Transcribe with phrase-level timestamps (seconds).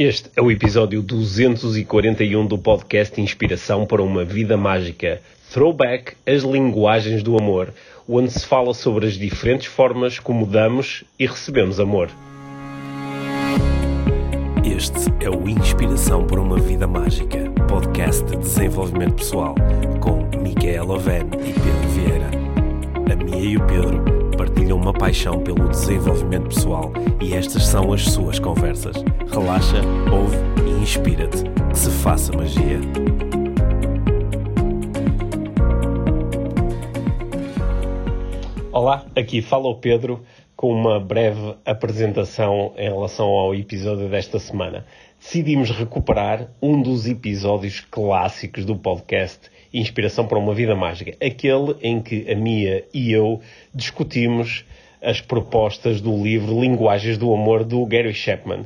[0.00, 5.20] Este é o episódio 241 do podcast Inspiração para uma Vida Mágica.
[5.52, 7.74] Throwback as linguagens do amor,
[8.08, 12.10] onde se fala sobre as diferentes formas como damos e recebemos amor.
[14.64, 19.56] Este é o Inspiração para uma Vida Mágica, podcast de desenvolvimento pessoal,
[19.98, 22.30] com Micaela Oven e Pedro Vieira.
[23.12, 28.04] A Mia e o Pedro partilham uma paixão pelo desenvolvimento pessoal e estas são as
[28.04, 28.96] suas conversas.
[29.28, 31.42] Relaxa, ouve e inspira-te.
[31.70, 32.78] Que se faça magia.
[38.70, 40.22] Olá, aqui fala o Pedro
[40.54, 44.86] com uma breve apresentação em relação ao episódio desta semana.
[45.18, 52.00] Decidimos recuperar um dos episódios clássicos do podcast Inspiração para uma Vida Mágica, aquele em
[52.00, 53.40] que a Mia e eu
[53.74, 54.64] discutimos
[55.02, 58.64] as propostas do livro Linguagens do Amor do Gary Chapman.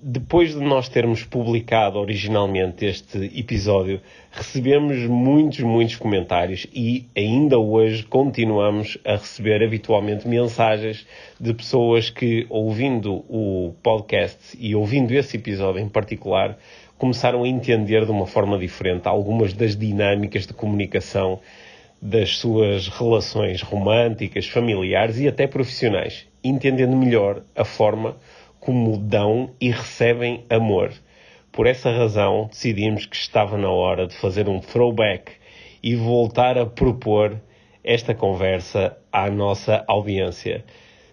[0.00, 4.00] Depois de nós termos publicado originalmente este episódio,
[4.30, 11.04] recebemos muitos, muitos comentários e ainda hoje continuamos a receber habitualmente mensagens
[11.40, 16.56] de pessoas que, ouvindo o podcast e ouvindo esse episódio em particular,
[16.98, 21.40] começaram a entender de uma forma diferente algumas das dinâmicas de comunicação
[22.02, 28.16] das suas relações românticas, familiares e até profissionais, entendendo melhor a forma
[28.60, 30.92] como dão e recebem amor.
[31.52, 35.32] Por essa razão, decidimos que estava na hora de fazer um throwback
[35.82, 37.40] e voltar a propor
[37.82, 40.64] esta conversa à nossa audiência.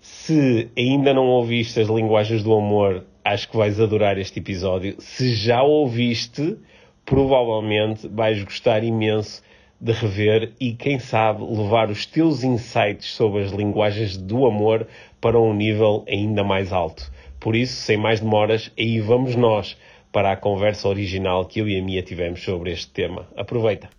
[0.01, 4.95] Se ainda não ouviste as linguagens do amor acho que vais adorar este episódio.
[4.99, 6.57] Se já ouviste,
[7.03, 9.41] provavelmente vais gostar imenso
[9.81, 14.87] de rever e, quem sabe, levar os teus insights sobre as linguagens do amor
[15.19, 17.11] para um nível ainda mais alto.
[17.39, 19.75] Por isso, sem mais demoras, aí vamos nós
[20.11, 23.27] para a conversa original que eu e a Mia tivemos sobre este tema.
[23.35, 23.89] Aproveita!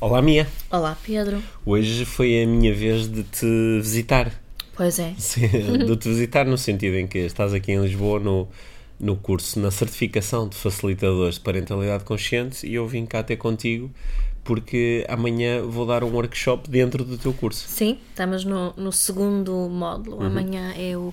[0.00, 0.46] Olá, Mia!
[0.70, 1.40] Olá, Pedro!
[1.64, 4.30] Hoje foi a minha vez de te visitar.
[4.76, 5.14] Pois é.
[5.16, 5.48] Sim,
[5.86, 8.48] de te visitar no sentido em que estás aqui em Lisboa no,
[9.02, 13.90] no curso, na certificação de facilitadores de parentalidade consciente e eu vim cá ter contigo
[14.44, 17.64] porque amanhã vou dar um workshop dentro do teu curso.
[17.68, 20.18] Sim, estamos no, no segundo módulo.
[20.18, 20.26] Uhum.
[20.26, 21.12] Amanhã é o,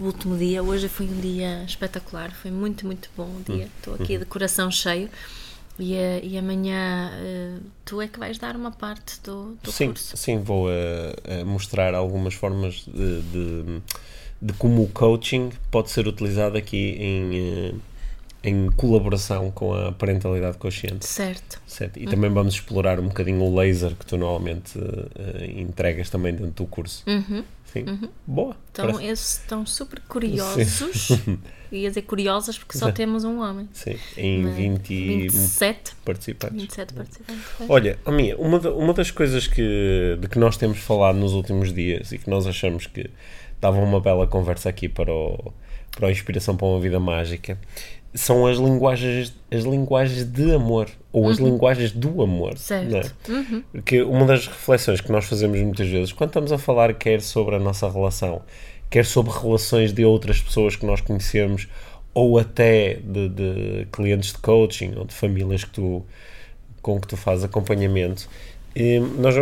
[0.00, 0.62] o, último dia.
[0.62, 3.64] Hoje foi um dia espetacular, foi muito, muito bom o dia.
[3.64, 3.70] Uhum.
[3.76, 4.18] Estou aqui uhum.
[4.20, 5.08] de coração cheio.
[5.78, 9.88] E, eh, e amanhã uh, tu é que vais dar uma parte do, do sim,
[9.88, 10.16] curso.
[10.16, 13.82] Sim, vou uh, mostrar algumas formas de, de
[14.40, 17.74] de como o coaching pode ser utilizado aqui em, eh,
[18.44, 21.06] em colaboração com a parentalidade consciente.
[21.06, 21.60] Certo.
[21.66, 21.98] certo.
[21.98, 22.10] E uhum.
[22.10, 26.66] também vamos explorar um bocadinho o laser que tu normalmente uh, entregas também dentro do
[26.66, 27.02] curso.
[27.06, 27.42] Uhum.
[27.64, 27.84] Sim.
[27.88, 28.08] Uhum.
[28.26, 28.56] Boa.
[28.70, 29.04] Então, parece...
[29.10, 31.08] esses estão super curiosos.
[31.72, 33.68] Ia dizer curiosas porque só temos um homem.
[33.72, 34.88] Sim, em Mas 20...
[34.88, 36.62] 27 participantes.
[36.62, 37.44] 27 participantes.
[37.68, 41.72] Olha, a minha, uma, uma das coisas que, de que nós temos falado nos últimos
[41.74, 43.10] dias e que nós achamos que
[43.60, 45.52] dava uma bela conversa aqui para o,
[45.96, 47.58] para a Inspiração para uma Vida Mágica,
[48.14, 51.46] são as linguagens, as linguagens de amor, ou as uhum.
[51.46, 52.56] linguagens do amor.
[52.56, 52.94] Certo.
[52.94, 53.30] É?
[53.30, 53.62] Uhum.
[53.72, 57.56] Porque uma das reflexões que nós fazemos muitas vezes, quando estamos a falar quer sobre
[57.56, 58.42] a nossa relação,
[58.88, 61.68] quer sobre relações de outras pessoas que nós conhecemos,
[62.14, 66.02] ou até de, de clientes de coaching, ou de famílias que tu,
[66.80, 68.28] com que tu fazes acompanhamento,
[68.78, 69.34] e nós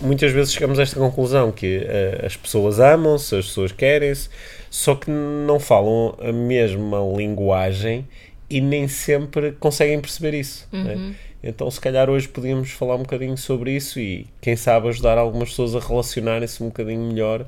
[0.00, 4.28] muitas vezes chegamos a esta conclusão que uh, as pessoas amam-se, as pessoas querem-se,
[4.70, 8.06] só que não falam a mesma linguagem
[8.48, 10.68] e nem sempre conseguem perceber isso.
[10.70, 10.78] Né?
[10.78, 11.08] Uhum.
[11.08, 11.14] Né?
[11.42, 15.50] Então, se calhar hoje podíamos falar um bocadinho sobre isso e, quem sabe, ajudar algumas
[15.50, 17.44] pessoas a relacionarem-se um bocadinho melhor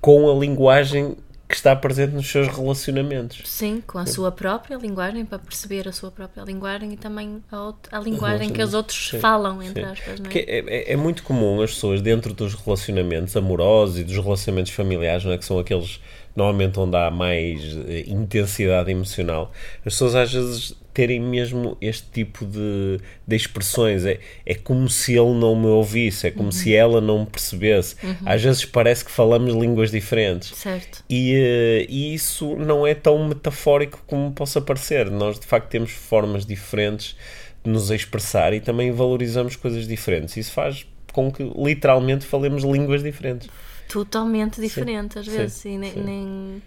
[0.00, 1.16] com a linguagem
[1.48, 3.42] que está presente nos seus relacionamentos.
[3.44, 7.72] Sim, com a sua própria linguagem, para perceber a sua própria linguagem e também a,
[7.92, 9.20] a linguagem que os outros Sim.
[9.20, 9.90] falam, entre Sim.
[9.90, 10.20] aspas.
[10.20, 10.38] Não é?
[10.38, 10.96] É, é, é?
[10.96, 15.38] muito comum as pessoas, dentro dos relacionamentos amorosos e dos relacionamentos familiares, não é?
[15.38, 16.00] que são aqueles
[16.34, 22.46] normalmente onde há mais eh, intensidade emocional, as pessoas às vezes terem mesmo este tipo
[22.46, 22.98] de,
[23.28, 24.06] de expressões.
[24.06, 26.52] É, é como se ele não me ouvisse, é como uhum.
[26.52, 27.96] se ela não me percebesse.
[28.02, 28.16] Uhum.
[28.24, 30.56] Às vezes parece que falamos línguas diferentes.
[30.56, 31.04] Certo.
[31.10, 35.10] E, uh, e isso não é tão metafórico como possa parecer.
[35.10, 37.14] Nós, de facto, temos formas diferentes
[37.62, 40.34] de nos expressar e também valorizamos coisas diferentes.
[40.38, 43.50] Isso faz com que literalmente falemos línguas diferentes.
[43.86, 45.58] Totalmente diferentes, às vezes.
[45.58, 46.62] Sim, nem, nem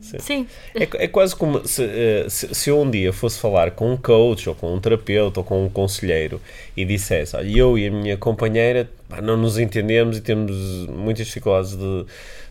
[0.00, 0.18] Sim.
[0.18, 0.46] Sim.
[0.74, 3.96] É, é, quase como se, eh, se, se, eu um dia fosse falar com um
[3.96, 6.40] coach, ou com um terapeuta, ou com um conselheiro
[6.74, 8.88] e dissesse: Olha, eu e a minha companheira
[9.22, 12.06] não nos entendemos e temos muitas dificuldades de,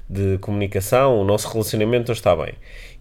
[0.07, 2.53] de comunicação, o nosso relacionamento não está bem.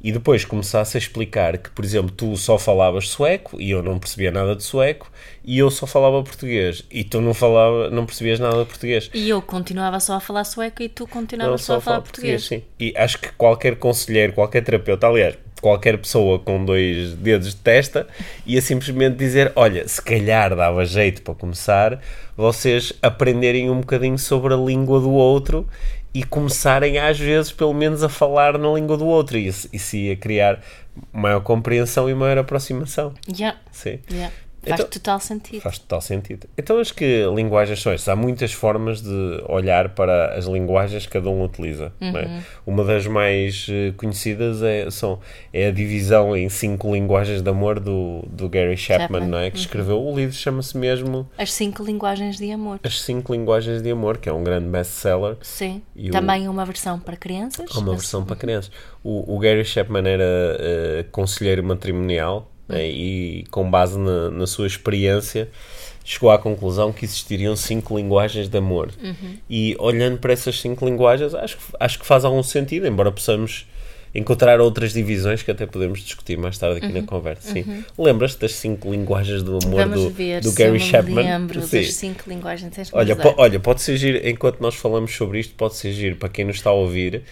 [0.03, 3.99] E depois começasse a explicar que, por exemplo, tu só falavas sueco e eu não
[3.99, 5.11] percebia nada de sueco
[5.43, 9.11] e eu só falava português e tu não falava, não percebias nada de português.
[9.15, 12.03] E eu continuava só a falar sueco e tu continuavas só, só, a falar, falar
[12.03, 12.49] português.
[12.49, 12.63] português.
[12.63, 12.69] Sim.
[12.79, 18.07] E acho que qualquer conselheiro, qualquer terapeuta, aliás, qualquer pessoa com dois dedos de testa
[18.45, 21.99] ia simplesmente dizer: Olha, se calhar dava jeito para começar
[22.37, 25.67] vocês aprenderem um bocadinho sobre a língua do outro
[26.15, 30.17] e começarem às vezes pelo menos a falar na língua do outro e isso ia
[30.17, 30.63] criar
[31.13, 33.13] maior compreensão e maior aproximação.
[33.29, 33.59] Yeah.
[33.73, 33.99] Sim.
[34.11, 34.33] Yeah.
[34.65, 35.61] Faz então, total sentido.
[35.61, 36.47] Faz total sentido.
[36.57, 38.09] Então, acho que linguagens são estas.
[38.09, 41.93] Há muitas formas de olhar para as linguagens que cada um utiliza.
[42.01, 42.05] É?
[42.05, 42.17] Uhum.
[42.17, 42.43] É?
[42.67, 45.21] Uma das mais eh, conhecidas é, são,
[45.53, 49.29] é a divisão em cinco linguagens de amor do, do Gary Chapman, Chapman.
[49.29, 49.51] Não é?
[49.51, 49.63] que uhum.
[49.63, 52.81] escreveu o livro, chama-se mesmo As Cinco Linguagens de Amor.
[52.83, 55.37] As Cinco Linguagens de Amor, que é um grande best-seller.
[55.43, 55.83] Sim.
[55.95, 56.51] E Também o...
[56.51, 57.71] uma versão para crianças.
[57.75, 58.71] Uma versão para crianças.
[59.03, 64.67] O, o Gary Chapman era uh, conselheiro matrimonial né, e com base na, na, sua
[64.67, 65.49] experiência
[66.05, 69.37] chegou à conclusão que existiriam cinco linguagens de amor uhum.
[69.49, 73.67] e olhando para essas cinco linguagens acho, acho que faz algum sentido, embora possamos
[74.15, 77.01] encontrar outras divisões que até podemos discutir mais tarde aqui uhum.
[77.01, 77.53] na conversa.
[77.53, 77.65] Sim.
[77.67, 77.85] Uhum.
[77.99, 81.25] Lembras-te das cinco linguagens do amor Vamos do, ver do Gary Chapman?
[81.25, 81.81] lembro Sim.
[81.81, 82.75] das cinco linguagens.
[82.93, 86.57] Olha, po, olha, pode ser enquanto nós falamos sobre isto, pode ser para quem nos
[86.57, 87.23] está a ouvir,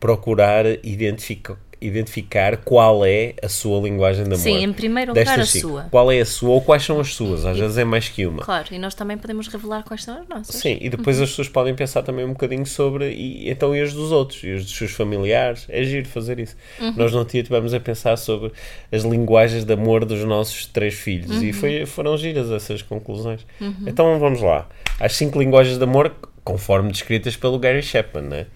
[0.00, 4.42] procurar identificar identificar qual é a sua linguagem de amor.
[4.42, 5.68] Sim, em primeiro lugar a cinco.
[5.68, 5.82] sua.
[5.90, 7.44] Qual é a sua ou quais são as suas?
[7.44, 8.42] Às e, vezes é mais que uma.
[8.42, 10.56] Claro, e nós também podemos revelar quais são as nossas.
[10.56, 11.24] Sim, e depois uhum.
[11.24, 14.52] as pessoas podem pensar também um bocadinho sobre e então e as dos outros, e
[14.52, 15.66] os dos seus familiares.
[15.68, 16.56] É giro fazer isso.
[16.80, 16.94] Uhum.
[16.96, 18.52] Nós não tivemos a pensar sobre
[18.90, 21.42] as linguagens de amor dos nossos três filhos uhum.
[21.42, 23.46] e foi, foram giras essas conclusões.
[23.60, 23.74] Uhum.
[23.86, 24.68] Então vamos lá.
[25.00, 26.14] As cinco linguagens de amor
[26.44, 28.46] conforme descritas pelo Gary Chapman, né?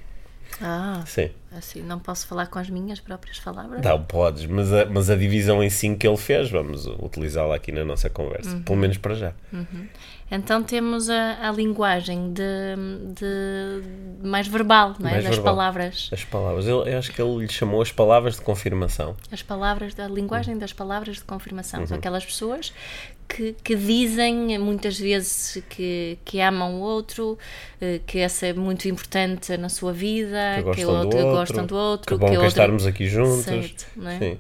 [0.60, 1.30] Ah, sim.
[1.56, 3.82] Assim, não posso falar com as minhas próprias palavras?
[3.82, 7.72] Não, podes, mas a, mas a divisão em 5 que ele fez, vamos utilizá-la aqui
[7.72, 8.62] na nossa conversa, uhum.
[8.62, 9.32] pelo menos para já.
[9.52, 9.86] Uhum.
[10.30, 12.42] Então temos a, a linguagem de,
[13.14, 15.12] de, mais verbal, não é?
[15.12, 15.54] Mais das verbal.
[15.54, 16.10] palavras.
[16.12, 16.66] As palavras.
[16.66, 19.16] Eu, eu, acho que ele lhe chamou as palavras de confirmação.
[19.30, 20.60] As palavras, da linguagem uhum.
[20.60, 21.86] das palavras de confirmação.
[21.86, 21.98] São uhum.
[22.00, 22.72] aquelas pessoas
[23.28, 27.38] que, que, dizem muitas vezes que, que amam o outro,
[27.80, 31.66] eh, que essa é muito importante na sua vida, que, que, outro, do outro, gostam
[31.66, 32.14] do outro.
[32.14, 32.48] Que bom que, que outro...
[32.48, 33.44] estarmos aqui juntos.
[33.44, 34.18] Certo, é?
[34.18, 34.38] Sim.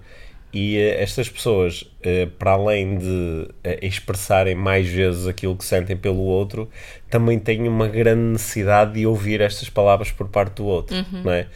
[0.52, 3.50] E uh, estas pessoas, uh, para além de uh,
[3.82, 6.68] expressarem mais vezes aquilo que sentem pelo outro,
[7.10, 11.22] também têm uma grande necessidade de ouvir estas palavras por parte do outro, uhum.
[11.24, 11.46] não é?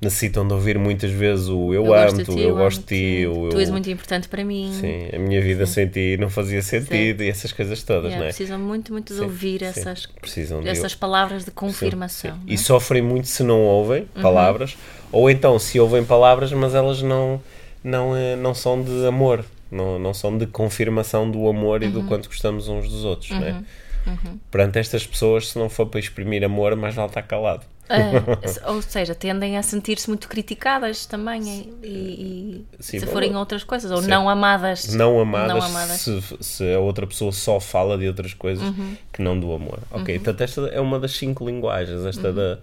[0.00, 3.58] Necessitam de ouvir muitas vezes o eu, eu amo-te, eu gosto de ti, o, tu
[3.58, 4.72] és muito importante para mim.
[4.72, 5.72] Sim, a minha vida sim.
[5.74, 7.24] sem ti não fazia sentido sim.
[7.24, 8.28] e essas coisas todas, yeah, não é?
[8.28, 12.38] Precisam muito, muito de ouvir essas, precisam essas palavras de confirmação.
[12.46, 12.54] É?
[12.54, 14.22] E sofrem muito se não ouvem uhum.
[14.22, 14.78] palavras,
[15.12, 17.38] ou então se ouvem palavras, mas elas não
[17.82, 21.88] não, é, não são de amor, não, não são de confirmação do amor uhum.
[21.88, 22.06] e do uhum.
[22.06, 23.40] quanto gostamos uns dos outros, uhum.
[23.40, 23.64] né?
[24.06, 24.38] Uhum.
[24.50, 27.64] Perante estas pessoas, se não for para exprimir amor, mais vale estar calado.
[27.90, 31.42] É, ou seja, tendem a sentir-se muito criticadas também
[31.82, 34.94] e, e Sim, se forem outras coisas, ou não amadas.
[34.94, 36.00] Não amadas, não amadas.
[36.00, 38.96] Se, se, a outra pessoa só fala de outras coisas uhum.
[39.12, 39.80] que não do amor.
[39.90, 40.22] Ok, uhum.
[40.22, 42.34] portanto, esta é uma das cinco linguagens, esta uhum.
[42.34, 42.58] da,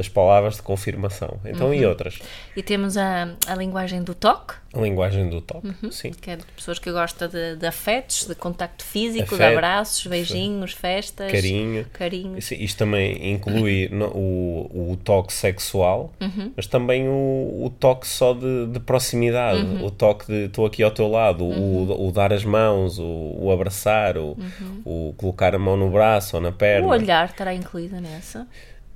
[0.00, 1.38] das palavras de confirmação.
[1.44, 1.74] Então, uhum.
[1.74, 2.18] e outras?
[2.56, 4.54] E temos a, a linguagem do toque.
[4.72, 5.90] A linguagem do toque, uhum.
[5.90, 6.10] sim.
[6.10, 10.06] Que é de pessoas que gostam de, de afetos, de contacto físico, Afeto, de abraços,
[10.06, 11.30] beijinhos, festas.
[11.30, 11.84] Carinho.
[11.92, 12.38] Carinho.
[12.38, 16.52] Isto, isto também inclui no, o, o toque sexual, uhum.
[16.56, 19.60] mas também o, o toque só de, de proximidade.
[19.60, 19.84] Uhum.
[19.84, 22.08] O toque de estou aqui ao teu lado, o, uhum.
[22.08, 24.82] o, dar as mãos, o, o abraçar, o, uhum.
[24.84, 26.86] o colocar a mão no braço ou na perna.
[26.86, 28.46] O olhar estará incluído nessa?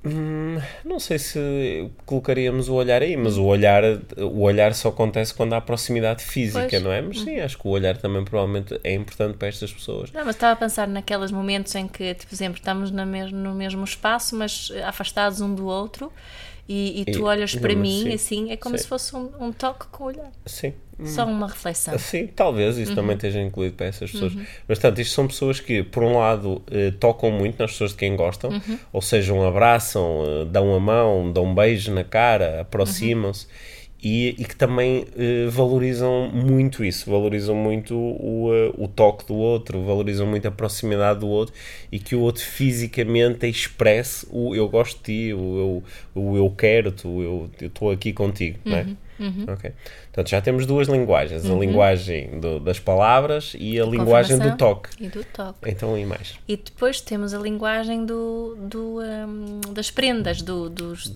[0.05, 3.83] Hum, não sei se colocaríamos o olhar aí, mas o olhar,
[4.17, 6.83] o olhar só acontece quando há proximidade física, pois.
[6.83, 7.01] não é?
[7.01, 10.11] Mas sim, acho que o olhar também provavelmente é importante para estas pessoas.
[10.11, 13.37] Não, mas estava a pensar naqueles momentos em que, tipo, por exemplo, estamos no mesmo,
[13.37, 16.11] no mesmo espaço, mas afastados um do outro
[16.67, 18.83] e, e tu e, olhas para mim sim, assim, é como sim.
[18.83, 20.31] se fosse um, um, toque com o olhar.
[20.45, 20.73] Sim.
[21.03, 21.97] Só uma reflexão.
[21.99, 22.95] Sim, talvez isso uhum.
[22.95, 24.33] também esteja incluído para essas pessoas.
[24.33, 24.45] Uhum.
[24.65, 27.97] Mas, portanto, isto são pessoas que, por um lado, eh, tocam muito nas pessoas de
[27.97, 28.79] quem gostam, uhum.
[28.93, 33.45] ou seja, um abraçam, eh, dão a mão, dão um beijo na cara, aproximam-se
[34.07, 39.33] e, e que também uh, valorizam muito isso, valorizam muito o, uh, o toque do
[39.33, 41.55] outro, valorizam muito a proximidade do outro
[41.91, 45.83] e que o outro fisicamente expresse o eu gosto de ti, o
[46.15, 48.71] eu, o eu quero-te, eu estou aqui contigo, uhum.
[48.73, 48.87] não é?
[49.19, 49.27] Uhum.
[49.27, 49.45] Uhum.
[49.53, 49.71] Ok.
[50.05, 54.89] Portanto, já temos duas linguagens: a linguagem do- das palavras e a linguagem do toque.
[54.99, 55.69] E do toque.
[55.69, 56.35] Então, e mais?
[56.47, 61.13] E depois temos a linguagem do, do, hum, das prendas, do, dos,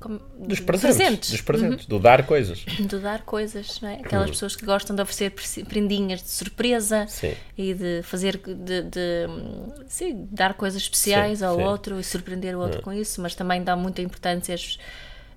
[0.00, 0.96] como- Dos presentes.
[0.96, 1.30] presentes.
[1.30, 2.64] Dos presentes, do dar coisas.
[2.84, 3.94] Do dar coisas, não é?
[3.94, 5.30] Aquelas pessoas que gostam de oferecer
[5.64, 7.34] prendinhas de surpresa Sim.
[7.56, 11.58] e de fazer, de, de, hum, sim, dar coisas especiais Sim, ao.
[11.58, 11.64] Hum.
[11.64, 14.78] outro e surpreender o outro com isso, mas também dá muita importância às,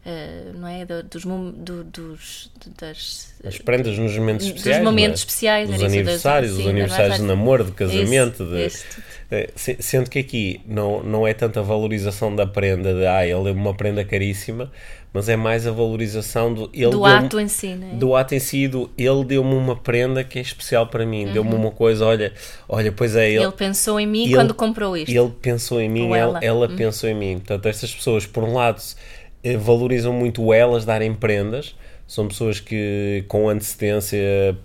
[0.10, 0.86] eh, não é?
[0.86, 2.50] Do- dos, do- dos,
[2.80, 4.78] das, As prendas nos momentos Dos especiais.
[4.82, 4.92] não é?
[4.92, 8.44] momentos especiais, Dos isso, das- aniversários, sim, os aniversários de namoro, de casamento.
[8.44, 8.86] Isso, de, isso.
[9.30, 13.26] Eh, se- Sendo que aqui não, não é tanto a valorização da prenda, de ah,
[13.28, 14.72] ele deu-me uma prenda caríssima,
[15.14, 16.70] mas é mais a valorização do.
[16.74, 17.94] Ele do deu-me- ato em si, não é?
[17.96, 21.52] do ato em si, do ele deu-me uma prenda que é especial para mim, deu-me
[21.54, 21.60] Uhum.
[21.64, 22.32] uma coisa, olha,
[22.70, 25.10] olha, pois é, ele, Ele pensou em mim ele- quando comprou isto.
[25.12, 26.56] ele pensou em mim, Ou ela, ela.
[26.60, 26.66] Uhum.
[26.68, 27.34] ela pensou em mim.
[27.40, 29.17] Portanto, estas pessoas, por um lado, eh,
[29.60, 31.76] valorizam muito elas darem prendas,
[32.06, 34.18] são pessoas que com antecedência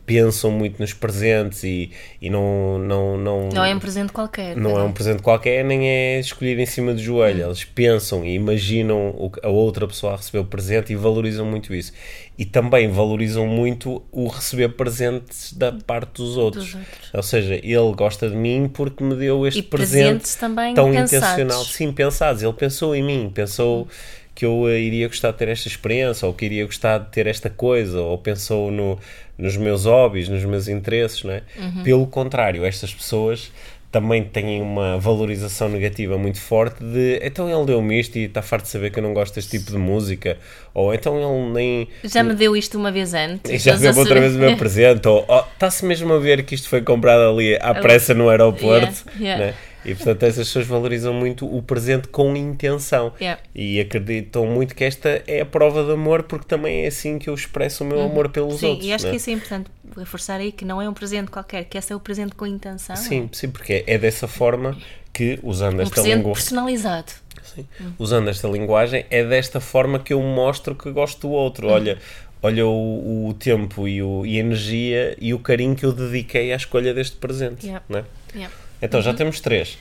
[0.06, 4.56] pensam muito nos presentes e, e não, não, não, Não é um presente qualquer.
[4.56, 7.02] não é um presente qualquer, nem é escolhido em cima do Hum.
[7.02, 7.46] joelho.
[7.46, 11.74] Eles pensam e imaginam o a outra pessoa a receber o presente e valorizam muito
[11.74, 11.92] isso.
[12.38, 16.64] E também valorizam muito o receber presentes da parte dos outros.
[16.66, 17.10] Dos outros.
[17.12, 20.92] Ou seja, ele gosta de mim porque me deu este E presente presentes também tão
[20.92, 21.12] pensados.
[21.12, 21.64] intencional.
[21.64, 22.40] Sim, pensados.
[22.42, 23.88] Ele pensou em mim, pensou
[24.34, 27.26] que eu eh, iria gostar de ter esta experiência, ou que iria gostar de ter
[27.26, 28.98] esta coisa, ou pensou no,
[29.36, 31.42] nos meus hobbies, nos meus interesses, não é?
[31.58, 31.82] Uhum.
[31.82, 33.50] Pelo contrário, estas pessoas
[33.92, 38.64] também têm uma valorização negativa muito forte de então ele deu-me isto e está farto
[38.64, 40.38] de saber que eu não gosto deste tipo de música,
[40.72, 43.50] ou então ele nem Já me deu isto uma vez antes.
[43.62, 46.42] já Estás a deu outra vez o meu presente, ou oh, está-se mesmo a ver
[46.42, 49.46] que isto foi comprado ali à pressa no aeroporto, Yeah, yeah.
[49.46, 49.54] né?
[49.84, 53.40] E portanto essas pessoas valorizam muito o presente com intenção Yeah.
[53.54, 57.28] e acreditam muito que esta é a prova de amor porque também é assim que
[57.28, 58.58] eu expresso o meu amor pelos Uhum.
[58.58, 58.86] Sim, outros.
[58.88, 59.10] e acho né?
[59.10, 61.96] que isso é importante reforçar aí que não é um presente qualquer, que esse é
[61.96, 62.96] o presente com intenção.
[62.96, 64.76] Sim, sim, porque é dessa forma
[65.12, 66.32] que, usando Um esta língua.
[66.32, 67.12] personalizado.
[67.54, 67.66] Sim.
[67.98, 71.68] Usando esta linguagem, é desta forma que eu mostro que gosto do outro.
[71.68, 71.98] Olha,
[72.42, 76.52] olha o, o tempo e, o, e a energia e o carinho que eu dediquei
[76.52, 77.66] à escolha deste presente.
[77.66, 77.84] Yeah.
[77.90, 78.04] né?
[78.34, 78.54] Yeah.
[78.82, 79.78] Então já temos três: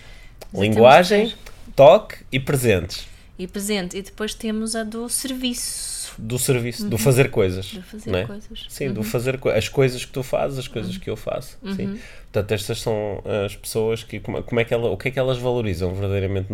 [0.53, 1.35] Já linguagem, temos
[1.75, 3.07] toque e presentes.
[3.37, 3.97] E presente.
[3.97, 6.13] E depois temos a do serviço.
[6.17, 7.73] Do serviço, do fazer coisas.
[7.73, 7.79] Uhum.
[7.79, 8.25] Do fazer né?
[8.25, 8.65] coisas.
[8.69, 11.57] Sim, do fazer co- as coisas que tu fazes, as coisas que eu faço.
[11.63, 11.75] Uhum.
[11.75, 11.99] Sim.
[12.31, 14.19] Portanto, estas são as pessoas que.
[14.19, 16.47] Como, como é que ela, o que é que elas valorizam verdadeiramente?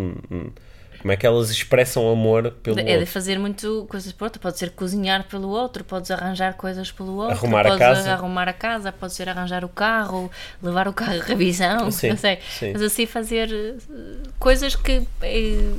[1.01, 3.07] Como é que elas expressam amor pelo É de outro?
[3.07, 4.39] fazer muito coisas por outro.
[4.41, 8.11] Pode ser cozinhar pelo outro, podes arranjar coisas pelo outro, Arrumar a casa.
[8.13, 10.29] arrumar a casa, pode ser arranjar o carro,
[10.61, 12.39] levar o carro à revisão, Sim, não sei.
[12.49, 12.71] sim.
[12.73, 13.75] Mas assim fazer eh,
[14.39, 15.71] coisas que, eh,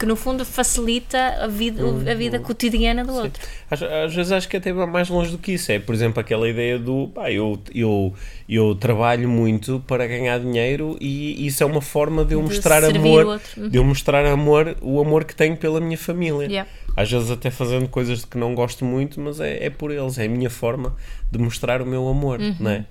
[0.00, 3.42] que no fundo facilita a vida, a vida cotidiana do outro.
[3.70, 5.70] Às, às vezes acho que até vai mais longe do que isso.
[5.70, 8.14] É, por exemplo, aquela ideia do pá, eu, eu,
[8.48, 12.82] eu trabalho muito para ganhar dinheiro e isso é uma forma de eu De mostrar
[12.82, 13.40] amor.
[13.56, 13.68] Uhum.
[13.68, 16.46] de eu mostrar amor, o amor que tenho pela minha família.
[16.46, 16.70] Yeah.
[16.96, 20.18] Às vezes até fazendo coisas de que não gosto muito, mas é, é por eles,
[20.18, 20.96] é a minha forma
[21.30, 22.56] de mostrar o meu amor, Uhum.
[22.58, 22.84] não é?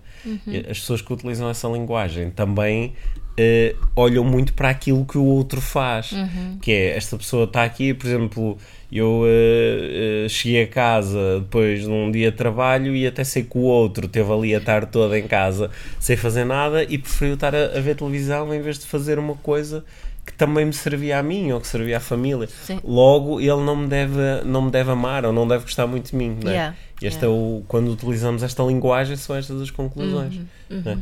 [0.45, 2.93] E As pessoas que utilizam essa linguagem também
[3.41, 6.57] eh, olham muito para aquilo que o outro faz, Uhum.
[6.61, 8.57] que é esta pessoa está aqui, por exemplo,
[8.91, 13.43] eu eh, eh, cheguei a casa depois de um dia de trabalho e até sei
[13.43, 17.35] que o outro teve ali a tarde toda em casa sem fazer nada e preferiu
[17.35, 19.85] estar a, a ver televisão em vez de fazer uma coisa
[20.25, 22.47] que também me servia a mim ou que servia à família.
[22.65, 22.79] Sim.
[22.83, 26.15] Logo, ele não me deve, não me deve amar ou não deve gostar muito de
[26.17, 26.37] mim.
[26.43, 26.53] Não é?
[26.53, 27.25] Yeah, Este yeah.
[27.25, 30.35] é o, quando utilizamos esta linguagem, são estas as conclusões.
[30.69, 30.97] Uhum, é?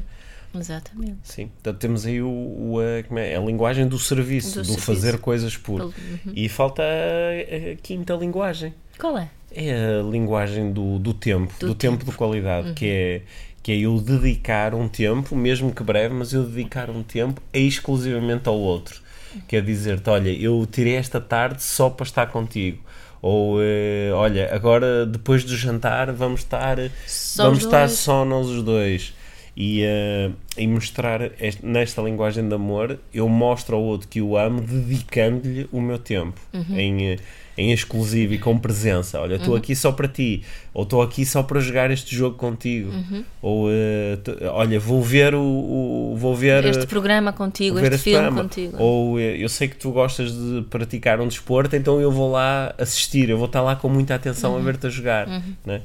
[0.60, 1.18] Exatamente.
[1.24, 3.36] Sim, portanto temos aí o, o, a, como é?
[3.36, 4.86] a linguagem do serviço, Do do, serviço.
[4.86, 5.82] fazer coisas por.
[5.82, 5.94] Uhum.
[6.34, 8.74] E falta a, a quinta linguagem.
[9.00, 9.30] Qual é?
[9.52, 12.04] É a linguagem do, do tempo, do, Do tempo.
[12.06, 13.22] de qualidade, que é
[13.64, 18.48] que é eu dedicar um tempo, mesmo que breve, mas eu dedicar um tempo exclusivamente
[18.48, 19.02] ao outro.
[19.48, 22.80] Quer dizer-te, olha, eu tirei esta tarde só para estar contigo.
[23.22, 27.92] Ou, eh, olha, agora depois do jantar vamos estar, Só vamos os estar dois.
[28.00, 29.14] só nós os dois.
[29.60, 34.38] E, eh, e mostrar este- nesta linguagem de amor, eu mostro ao outro que o
[34.38, 36.78] amo dedicando-lhe o meu tempo Uhum.
[36.80, 37.18] em, eh,
[37.58, 39.20] em exclusivo e com presença.
[39.20, 40.44] Olha, estou aqui só para ti,
[40.76, 43.24] ou estou aqui só para jogar este jogo contigo, Uhum.
[43.42, 43.68] ou
[44.24, 48.44] t- olha, vou ver o, o- vou ver Este programa contigo, este filme programa.
[48.44, 48.78] contigo.
[48.78, 53.28] Ou eu sei que tu gostas de praticar um desporto, então eu vou lá assistir,
[53.28, 54.60] eu vou estar lá com muita atenção Uhum.
[54.60, 55.28] a ver-te a jogar.
[55.66, 55.82] Né?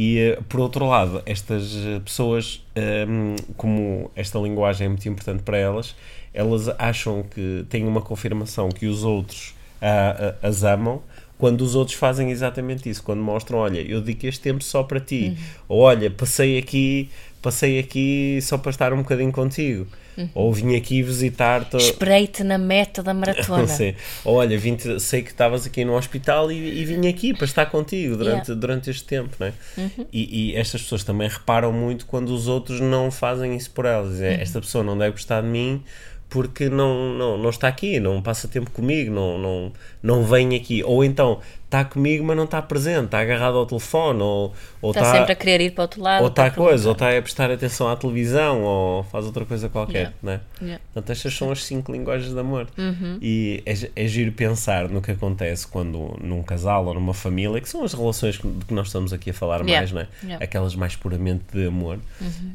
[0.00, 5.42] E eh, por outro lado, estas eh, pessoas, ehm, como esta linguagem é muito importante
[5.42, 5.94] para elas,
[6.32, 11.02] elas acham que têm uma confirmação que os outros ah, ah, as amam
[11.36, 15.00] quando os outros fazem exatamente isso, quando mostram, olha, eu dedico este tempo só para
[15.00, 15.36] ti,
[15.68, 17.10] ou olha, passei aqui,
[17.42, 19.86] passei aqui só para estar um bocadinho contigo,
[20.34, 21.76] ou vim aqui visitar-te.
[21.76, 23.66] Esperei-te na meta da maratona.
[23.68, 23.94] Sim.
[24.24, 28.16] Olha, vim sei que estavas aqui no hospital e, e vim aqui para estar contigo
[28.16, 28.54] durante, Yeah.
[28.54, 29.52] durante este tempo, não é?
[30.12, 34.20] E, e estas pessoas também reparam muito quando os outros não fazem isso por elas.
[34.20, 35.82] É, Esta pessoa não deve gostar de mim
[36.28, 40.82] porque não, não, não está aqui, não passa tempo comigo, não, não, não vem aqui.
[40.84, 41.40] Ou então
[41.70, 45.36] está comigo, mas não está presente, está agarrado ao telefone, ou, ou Está sempre a
[45.36, 46.22] querer ir para o outro lado.
[46.22, 49.68] ou está para coisa, ou está a prestar atenção à televisão, ou faz outra coisa
[49.68, 50.14] qualquer, Yeah.
[50.20, 50.40] né?
[50.60, 50.82] Yeah.
[50.92, 52.66] Portanto, estas são as cinco linguagens de amor.
[52.76, 53.18] Uhum.
[53.22, 57.68] E é, é giro pensar no que acontece quando num casal ou numa família, que
[57.68, 59.76] são as relações de que nós estamos aqui a falar Yeah.
[59.78, 60.08] mais, né?
[60.24, 60.44] Yeah.
[60.44, 62.00] Aquelas mais puramente de amor.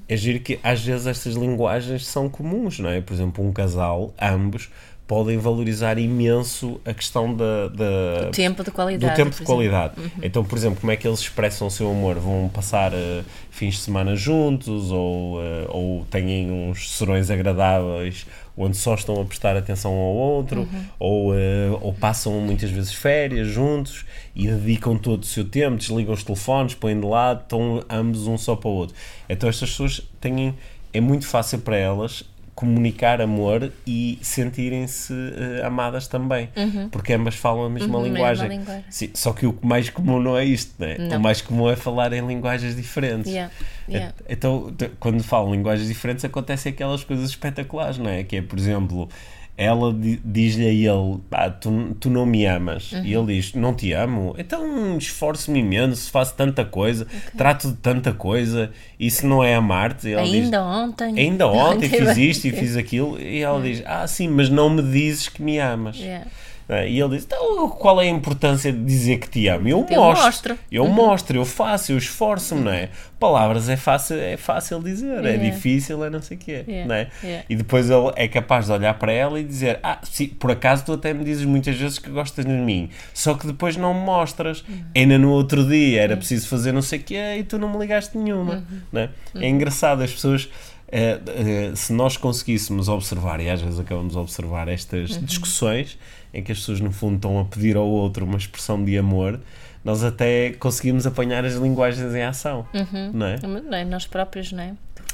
[0.10, 3.00] É giro que às vezes estas linguagens são comuns, não é?
[3.00, 4.70] Por exemplo, um casal, ambos,
[5.08, 9.14] podem valorizar imenso a questão da, da Do tempo de qualidade.
[9.14, 9.94] do tempo de qualidade.
[10.22, 12.16] Então, por exemplo, como é que eles expressam o seu amor?
[12.16, 18.26] Vão passar eh, fins de semana juntos ou, eh, ou têm uns serões agradáveis
[18.58, 22.94] onde só estão a prestar atenção um ao outro ou, eh, ou passam muitas vezes
[22.94, 27.84] férias juntos e dedicam todo o seu tempo, desligam os telefones, põem de lado, estão
[27.90, 28.96] ambos um só para o outro.
[29.30, 30.56] Então, estas pessoas têm...
[30.94, 32.24] É muito fácil para elas
[32.56, 36.50] comunicar amor e sentirem-se eh, amadas também,
[36.90, 38.48] porque ambas falam a mesma Uhum, a mesma linguagem.
[38.48, 38.84] linguagem.
[38.90, 40.96] Sim, só que o mais comum não é isto, né?
[40.98, 41.18] Não.
[41.18, 43.30] O mais comum é falar em linguagens diferentes.
[43.32, 43.52] Yeah,
[43.90, 44.14] yeah.
[44.30, 48.24] Et- Então, quando falam linguagens diferentes, acontecem aquelas coisas espetaculares, não é?
[48.24, 49.10] Que é, por exemplo,
[49.58, 52.92] ela di- diz-lhe a ele: "Pá, tu, tu não me amas.
[52.92, 53.06] Uhum.
[53.06, 54.36] E ele diz: Não te amo.
[54.38, 57.08] Então esforço-me imenso, faço tanta coisa,
[57.38, 58.72] trato de tanta coisa.
[59.00, 60.12] Isso não é amar-te?
[60.12, 61.18] Ela diz, Ainda ontem.
[61.20, 63.20] Ainda ontem fiz isto e fiz aquilo.
[63.20, 65.98] E ela diz: Ah, sim, mas não me dizes que me amas.
[65.98, 66.26] Yeah.
[66.68, 66.90] É?
[66.90, 69.68] E ele diz: Então, qual é a importância de dizer que te amo?
[69.68, 70.26] Eu, Eu mostro.
[70.26, 70.58] mostro.
[70.72, 72.90] Eu mostro, eu faço, eu esforço-me, não é?
[73.20, 75.44] Palavras é fácil, é fácil dizer, é Yeah.
[75.52, 77.08] difícil, é não sei o quê, Yeah, não é?
[77.24, 77.46] yeah.
[77.50, 80.84] E depois ele é capaz de olhar para ela e dizer: Ah, sim, por acaso
[80.86, 84.00] tu até me dizes muitas vezes que gostas de mim, só que depois não me
[84.00, 84.64] mostras.
[84.68, 84.84] Uhum.
[84.96, 87.78] Ainda no outro dia era preciso fazer não sei o quê e tu não me
[87.78, 88.80] ligaste nenhuma, Uhum.
[88.92, 89.10] não é?
[89.36, 90.50] É engraçado, as pessoas.
[90.92, 95.24] eh, eh, se nós conseguíssemos observar, e às vezes acabamos a observar estas Uhum.
[95.24, 95.98] discussões
[96.36, 99.40] em que as pessoas no fundo estão a pedir ao outro uma expressão de amor,
[99.84, 102.66] nós até conseguimos apanhar as linguagens em ação,
[103.14, 103.38] não é?
[103.42, 103.86] Não é?
[103.86, 104.74] Nós próprios, não é?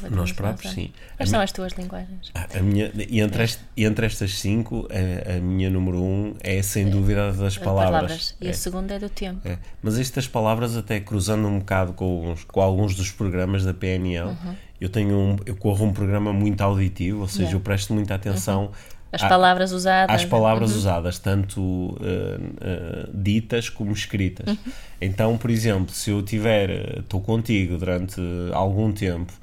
[0.10, 0.89] Nós próprios, sim.
[1.15, 2.31] Quais são as tuas linguagens?
[2.34, 6.60] A a minha, e, entre este- entre estas cinco, a, a minha número um é
[6.63, 8.36] sem dúvida a das palavras.
[8.41, 8.49] E É.
[8.49, 9.47] a segunda é do tempo.
[9.47, 9.60] É.
[9.84, 14.36] Mas estas palavras, até cruzando um bocado com, os- com alguns dos programas da PNL,
[14.79, 17.45] eu tenho um, eu corro um programa muito auditivo, ou seja, Uhum.
[17.49, 17.57] Yeah.
[17.57, 18.71] eu presto muita atenção
[19.12, 20.15] As à- palavras usadas.
[20.15, 24.47] às palavras usadas, tanto uh, uh, ditas como escritas.
[24.47, 24.71] Uhum.
[25.02, 28.21] Então, por exemplo, se eu tiver, estou contigo durante
[28.54, 29.34] algum tempo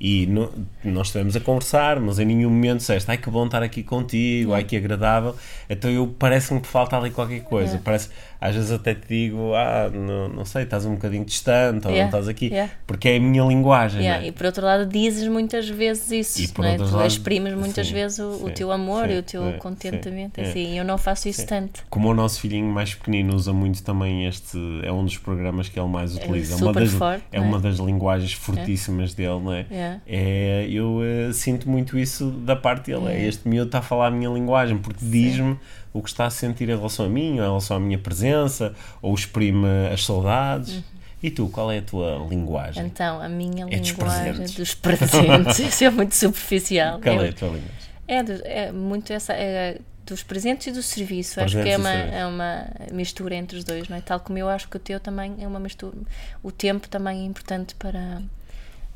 [0.00, 0.52] e no-
[0.84, 4.52] nós estivemos a conversar, mas em nenhum momento disseste, ai que bom estar aqui contigo,
[4.52, 5.34] ai que agradável,
[5.68, 7.80] então eu parece-me que falta ali qualquer coisa.
[7.84, 8.08] Parece,
[8.40, 11.98] às vezes até te digo, ah, não, não sei, estás um bocadinho distante ou não
[11.98, 12.72] Yeah, estás aqui, yeah.
[12.86, 14.00] porque é a minha linguagem.
[14.02, 14.28] Yeah, não é?
[14.28, 16.76] e por outro lado dizes muitas vezes isso, E por não é?
[16.76, 19.44] tu lado, exprimes muitas sim, vezes o, o sim, teu amor sim, e o teu
[19.48, 20.36] é, contentamento.
[20.36, 20.48] sim, é.
[20.50, 21.82] assim, eu não faço isso tanto.
[21.90, 25.78] Como o nosso filhinho mais pequenino usa muito também este, é um dos programas que
[25.80, 26.52] ele mais utiliza.
[26.56, 27.48] super uma das, forte, é não é?
[27.48, 29.66] uma das linguagens fortíssimas dele, não é?
[29.88, 30.00] É.
[30.06, 33.08] É, eu eh, sinto muito isso da parte dele.
[33.12, 33.20] É.
[33.22, 33.26] É.
[33.26, 35.58] Este miúdo está a falar a minha linguagem porque diz-me
[35.92, 38.74] o que está a sentir em relação a mim, ou em relação à minha presença,
[39.02, 40.74] ou exprime as saudades.
[40.76, 40.82] Uhum.
[41.20, 42.84] E tu, qual é a tua linguagem?
[42.86, 44.54] Então, a minha É linguagem presentes.
[44.54, 47.00] dos presentes, isso é muito superficial.
[47.00, 47.88] Qual Eu- é a tua linguagem?
[48.06, 49.32] É, do- é muito essa.
[49.32, 51.38] é dos presentes e do serviço.
[51.38, 54.00] Acho que Presentes é uma, é uma mistura entre os dois, não é?
[54.00, 55.94] Tal como eu acho que o teu também é uma mistura.
[56.42, 58.22] O tempo também é importante para.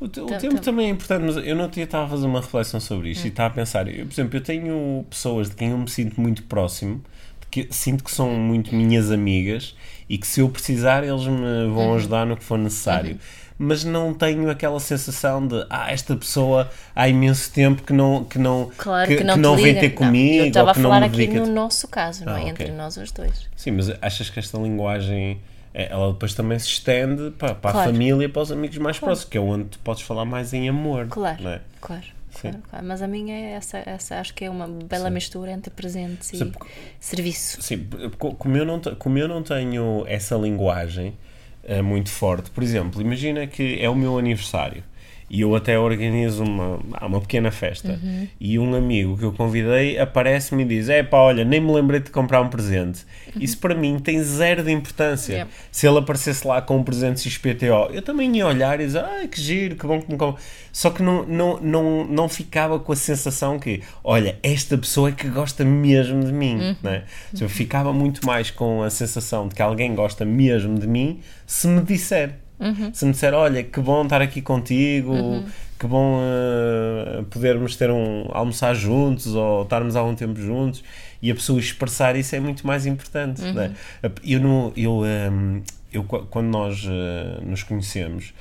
[0.03, 2.41] O, o tempo tam- também é importante, mas eu não tinha estava a fazer uma
[2.41, 5.69] reflexão sobre isto e estava a pensar, eu, por exemplo, eu tenho pessoas de quem
[5.69, 7.01] eu me sinto muito próximo,
[7.49, 9.75] que sinto que são muito minhas amigas
[10.09, 13.17] e que se eu precisar eles me vão ajudar no que for necessário.
[13.57, 18.39] Mas não tenho aquela sensação de ah, esta pessoa há imenso tempo que não, que
[18.39, 19.79] não, Claro que, que, não, que não vem liga.
[19.81, 20.35] ter Não, comigo.
[20.43, 22.41] eu estava a não falar aqui no nosso caso, não Ah, é?
[22.41, 22.49] ok.
[22.49, 23.47] Entre nós os dois.
[23.55, 25.39] Sim, mas achas que esta linguagem
[25.73, 27.91] ela depois também se estende para, para a Claro.
[27.91, 30.69] família e para os amigos mais próximos, que é onde tu podes falar mais em
[30.69, 31.07] amor.
[31.09, 31.61] Claro, é?
[31.81, 32.03] claro.
[32.31, 32.49] Sim.
[32.49, 32.85] Claro, claro.
[32.87, 36.37] Mas a minha é essa, essa, acho que é uma bela mistura entre presentes e
[36.37, 36.51] Sim.
[36.99, 37.61] serviço.
[37.61, 41.15] Sim, co- como eu não, como eu não tenho essa linguagem
[41.63, 44.83] eh, muito forte, por exemplo, imagina que é o meu aniversário
[45.29, 47.99] E eu até organizo uma, uma pequena festa.
[48.01, 48.27] Uhum.
[48.39, 51.99] E um amigo que eu convidei aparece-me e diz: É pá, olha, nem me lembrei
[51.99, 53.05] de comprar um presente.
[53.39, 55.33] Isso para mim tem zero de importância.
[55.33, 55.39] Uhum.
[55.41, 55.51] Yep.
[55.71, 59.27] Se ele aparecesse lá com um presente XPTO, eu também ia olhar e dizer: Ai
[59.27, 60.41] que giro, que bom que me compra.
[60.71, 65.11] Só que não, não, não, não ficava com a sensação que, olha, esta pessoa é
[65.11, 66.55] que gosta mesmo de mim.
[66.55, 66.75] Uhum.
[66.81, 67.03] Né?
[67.39, 71.67] Eu ficava muito mais com a sensação de que alguém gosta mesmo de mim se
[71.67, 72.42] me disser.
[72.93, 75.13] Se me disser, olha, que bom estar aqui contigo,
[75.79, 80.83] que bom uh, podermos ter um almoçar juntos ou estarmos algum tempo juntos
[81.21, 83.41] e a pessoa expressar isso é muito mais importante.
[83.53, 83.73] né?
[84.23, 85.61] Eu, eu, um,
[85.91, 88.33] eu, qu- quando nós uh, nos conhecemos,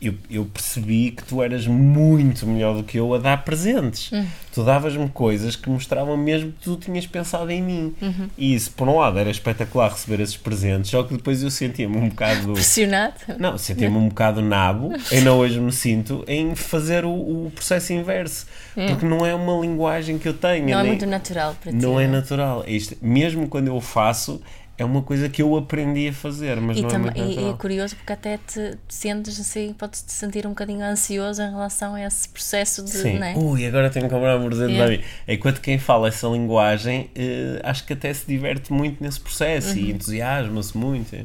[0.00, 4.10] eu, eu percebi que tu eras muito melhor do que eu a dar presentes.
[4.52, 7.94] Tu davas-me coisas que mostravam mesmo que tu tinhas pensado em mim.
[8.36, 11.96] E isso, por um lado, era espetacular receber esses presentes, só que depois eu sentia-me
[11.96, 12.52] um bocado.
[12.52, 13.14] Pressionado?
[13.38, 18.46] Não, sentia-me um bocado nabo, ainda hoje me sinto, em fazer o, o processo inverso.
[18.74, 20.68] Porque não é uma linguagem que eu tenho.
[20.68, 21.78] Não é nem- muito natural para ti.
[21.78, 22.62] Não é natural.
[22.66, 24.40] É Isto, mesmo quando eu faço,
[24.78, 27.48] é uma coisa que eu aprendi a fazer, mas E, não é muito e- e
[27.50, 32.02] é curioso porque até te sentes assim, podes-te sentir um bocadinho ansioso em relação a
[32.02, 32.90] esse processo de.
[32.90, 33.18] Sim.
[33.18, 33.34] Né?
[33.36, 35.00] Ui, agora tenho que comprar um presente para mim.
[35.26, 39.76] Enquanto quem fala essa linguagem, eh, acho que até se diverte muito nesse processo Uhum.
[39.84, 41.16] e entusiasma-se muito.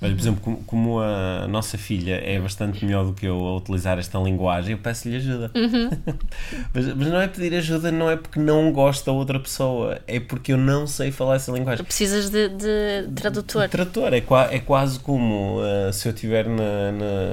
[0.00, 3.56] Olha, por exemplo, como, como a nossa filha é bastante melhor do que eu a
[3.56, 5.50] utilizar esta linguagem, eu peço-lhe ajuda.
[5.54, 5.90] Uhum.
[6.72, 10.20] mas, mas não é pedir ajuda, não é porque não gosto da outra pessoa, é
[10.20, 11.84] porque eu não sei falar essa linguagem.
[11.84, 13.68] Precisas de, de tradutor.
[13.68, 16.92] Trator, é, qua- é quase como uh, se eu tiver na,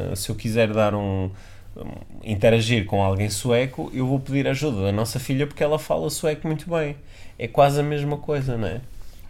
[0.10, 1.30] na- se eu quiser dar um,
[1.78, 1.86] um-
[2.24, 6.48] interagir com alguém sueco, eu vou pedir ajuda da nossa filha porque ela fala sueco
[6.48, 6.96] muito bem.
[7.38, 8.82] É quase a mesma coisa, não é?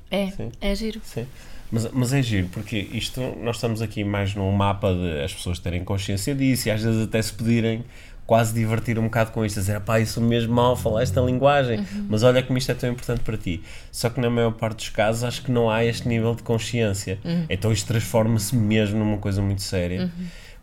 [0.09, 0.51] É, Sim.
[0.61, 1.01] é giro.
[1.03, 1.25] Sim.
[1.71, 5.59] Mas, mas é giro, porque isto, nós estamos aqui mais num mapa de as pessoas
[5.59, 7.83] terem consciência disso e às vezes até se poderem
[8.25, 12.23] quase divertir um bocado com isto, dizer, pá, isso mesmo mal falar esta linguagem, mas
[12.23, 13.61] olha como isto é tão importante para ti.
[13.91, 17.19] Só que na maior parte dos casos acho que não há este nível de consciência.
[17.49, 20.11] Então isto transforma-se mesmo numa coisa muito séria,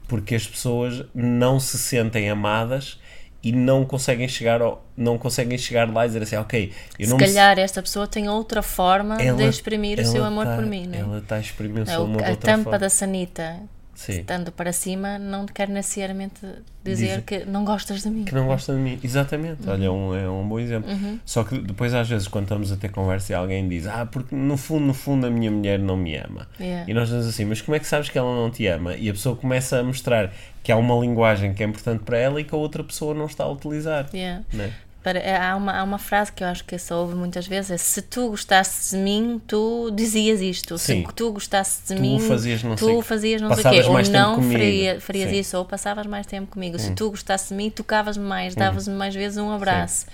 [0.08, 2.98] porque as pessoas não se sentem amadas
[3.44, 7.11] e não conseguem chegar ao, não conseguem chegar lá e dizer assim, ok, eu Se
[7.11, 10.55] não me calhar esta pessoa tem outra forma de ela- exprimir o seu amor tá-
[10.57, 11.00] por mim, não é?
[11.00, 13.57] Ela está a exprimir o seu amor de a tampa da sanita
[14.02, 14.20] Sim.
[14.20, 16.40] estando para cima não quer necessariamente
[16.84, 18.24] dizer Diz- que não gostas de mim.
[18.24, 18.98] Que não gosta de mim.
[19.02, 19.68] Exatamente.
[19.68, 20.90] Olha, é um, é um bom exemplo.
[20.90, 21.18] Uhum.
[21.24, 24.34] Só que depois, às vezes, quando estamos a ter conversa e alguém diz Ah, porque
[24.34, 26.48] no fundo, no fundo, a minha mulher não me ama.
[26.58, 26.90] Yeah.
[26.90, 28.94] E nós dizemos assim, mas como é que sabes que ela não te ama?
[28.96, 32.40] E a pessoa começa a mostrar que há uma linguagem que é importante para ela
[32.40, 34.08] e que a outra pessoa não está a utilizar.
[34.12, 34.42] Yeah.
[34.52, 34.72] Né?
[35.02, 37.70] Para- é, há, uma, há uma frase que eu acho que se ouve muitas vezes:
[37.72, 40.78] é, se tu gostasses de mim, tu dizias isto.
[40.78, 41.04] Sim.
[41.06, 43.82] Se tu gostasses de Tu mim, fazias não tu sei- fazias não sei o quê.
[43.82, 45.36] Ou não faria, farias Sim.
[45.36, 45.40] Hum.
[45.40, 46.78] isso, ou passavas mais tempo comigo.
[46.78, 50.06] Se tu gostasses de mim, tocavas-me mais, davas-me mais vezes um abraço.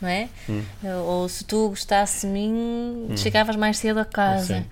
[0.00, 0.28] Não é?
[0.48, 0.62] Hum.
[1.06, 4.58] Ou se tu gostasses de mim, chegavas mais cedo a casa.
[4.58, 4.66] Sim.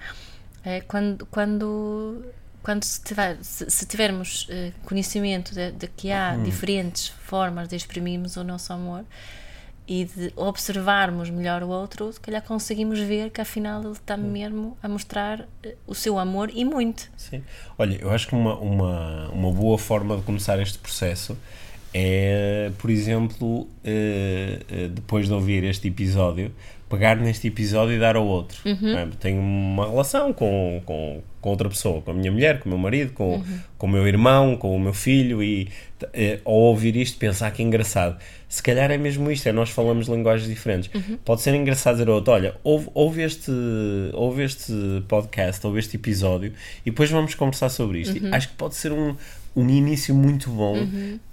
[0.65, 2.25] É, quando, quando,
[2.63, 6.43] quando se, tiver- se- se tivermos eh, conhecimento de, de que há Hum.
[6.45, 9.05] diferentes formas de exprimirmos o nosso amor
[9.87, 14.77] e de observarmos melhor o outro, se calhar conseguimos ver que afinal ele está mesmo
[14.83, 17.11] a mostrar eh, o seu amor e muito.
[17.17, 17.43] Sim.
[17.77, 21.37] Olha, eu acho que uma, uma, uma boa forma de começar este processo
[21.97, 26.53] é, por exemplo, eh, eh, depois de ouvir este episódio,
[26.89, 28.59] pegar neste episódio e dar ao outro.
[28.93, 29.09] não é?
[29.19, 32.79] Tenho uma relação com, com, com outra pessoa, com a minha mulher, com o meu
[32.79, 33.43] marido, com,
[33.79, 35.69] com o meu irmão, com o meu filho, e
[36.13, 38.19] eh, ao ouvir isto pensar que é engraçado.
[38.49, 40.91] Se calhar é mesmo isto, é nós falamos linguagens diferentes.
[41.25, 43.51] Pode ser engraçado dizer outro, olha, ouve, ouve, este,
[44.13, 44.73] ouve este
[45.09, 46.53] podcast, ouve este episódio,
[46.87, 48.15] e depois vamos conversar sobre isto.
[48.33, 49.17] Acho que pode ser um,
[49.57, 50.75] um início muito bom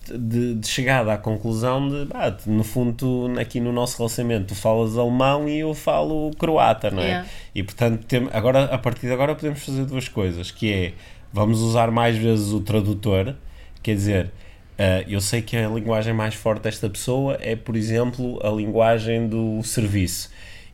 [0.08, 4.56] de, de chegada à conclusão de, ah, no fundo, tu, aqui no nosso relacionamento, tu
[4.56, 7.08] falas alemão e eu falo croata, não é?
[7.08, 7.28] Yeah.
[7.56, 10.94] E portanto, tem, agora, a partir de agora podemos fazer duas coisas, que é,
[11.32, 13.36] vamos usar mais vezes o tradutor,
[13.82, 14.32] quer dizer,
[14.78, 19.28] ah, eu sei que a linguagem mais forte desta pessoa é, por exemplo, a linguagem
[19.28, 20.32] do serviço.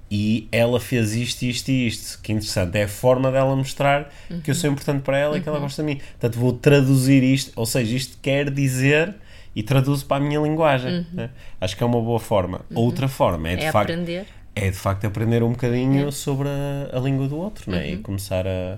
[0.10, 2.22] E ela fez isto, isto e isto.
[2.22, 2.78] Que interessante.
[2.78, 4.10] É a forma dela mostrar
[4.43, 5.98] que eu sou importante para ela e que ela gosta de mim.
[5.98, 7.52] Portanto, vou traduzir isto.
[7.56, 9.13] Ou seja, isto quer dizer
[9.56, 11.06] e traduzo para a minha linguagem.
[11.12, 11.30] né?
[11.60, 12.62] Acho que é uma boa forma.
[12.74, 14.26] Outra forma é, de é facto aprender.
[14.56, 17.91] é de facto aprender um bocadinho sobre a, a língua do outro né?
[17.91, 18.78] e começar a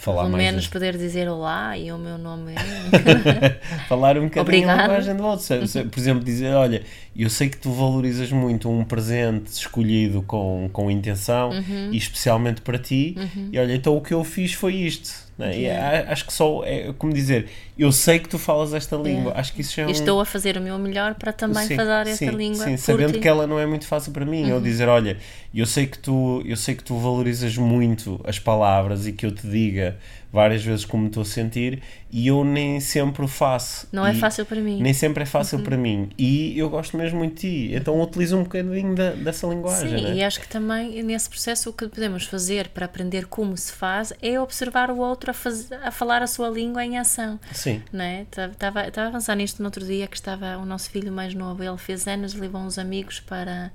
[0.00, 3.58] falar Pelo mais menos das- poder dizer olá e o meu nome é.
[3.88, 4.82] falar um bocadinho a Obrigada.
[4.84, 5.46] linguagem do outro.
[5.90, 6.82] Por exemplo, dizer, olha,
[7.16, 11.90] eu sei que tu valorizas muito um presente escolhido com, com intenção Uhum.
[11.92, 13.16] e especialmente para ti,
[13.52, 15.27] e olha, então o que eu fiz foi isto.
[15.38, 15.56] Né?
[15.56, 16.10] Yeah.
[16.10, 17.48] acho que só é como dizer,
[17.78, 19.32] eu sei que tu falas esta língua.
[19.36, 19.90] Acho que isso é um...
[19.90, 22.64] Estou a fazer o meu melhor para também sim, falar sim, esta língua.
[22.64, 23.20] Sim, sabendo ti.
[23.20, 24.46] que ela não é muito fácil para mim.
[24.46, 24.54] Uhum.
[24.54, 25.16] Ou dizer, olha,
[25.54, 29.30] eu sei que tu, eu sei que tu valorizas muito as palavras e que eu
[29.30, 29.96] te diga
[30.32, 33.86] várias vezes como estou a sentir e eu nem sempre o faço.
[33.92, 34.80] Não é fácil para mim.
[34.80, 35.64] Nem sempre é fácil uhum.
[35.64, 36.10] para mim.
[36.16, 37.74] E eu gosto mesmo muito de ti.
[37.74, 39.98] Então utilizo um bocadinho da, dessa linguagem.
[39.98, 40.14] Sim, né?
[40.16, 44.12] e acho que também nesse processo o que podemos fazer para aprender como se faz
[44.22, 47.38] é observar o outro a, faz, a falar a sua língua em ação.
[47.52, 47.82] Sim.
[47.92, 48.26] Né?
[48.30, 51.62] Estava, estava a avançar nisto no outro dia que estava o nosso filho mais novo,
[51.62, 53.70] ele fez anos, levou uns amigos para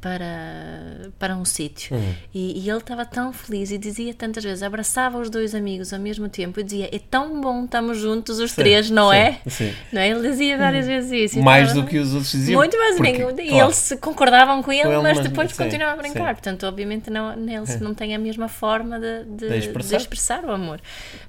[0.00, 1.96] para, para um sítio.
[1.96, 2.14] Uhum.
[2.32, 5.98] E, e, ele estava tão feliz e dizia tantas vezes, abraçava os dois amigos ao
[5.98, 9.40] mesmo tempo e dizia: É tão bom, estamos juntos os sim, três, não sim, é?
[9.46, 9.74] Sim.
[9.92, 10.08] Não é?
[10.08, 10.92] Ele dizia várias uhum.
[10.92, 11.42] vezes isso.
[11.42, 12.58] Mais do que os outros diziam.
[12.58, 13.40] Muito mais porque, claro.
[13.40, 16.34] E eles concordavam com ele, com ele mas, mas depois continuavam a brincar.
[16.34, 17.78] Portanto, obviamente, não, eles é.
[17.80, 19.96] não têm a mesma forma de, de, de, expressar.
[19.96, 20.44] de, expressar.
[20.44, 20.80] o amor.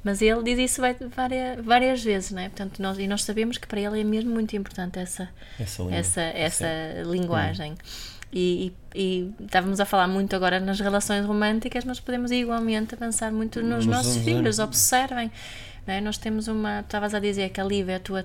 [0.04, 0.82] Mas ele diz isso
[1.16, 2.50] várias, várias vezes, não é?
[2.50, 5.28] Portanto, nós, e nós sabemos que para ele é mesmo muito importante essa,
[5.60, 6.68] essa, essa, essa
[7.06, 7.72] linguagem.
[7.72, 8.19] Uhum.
[8.32, 13.32] E, e, e, estávamos a falar muito agora nas relações românticas, mas podemos igualmente avançar
[13.32, 14.60] muito nos, nos nossos filhos.
[14.60, 15.32] Observem.
[15.88, 16.00] É?
[16.00, 16.82] Nós temos uma.
[16.82, 18.24] Estavas a dizer que a Lívia é a tua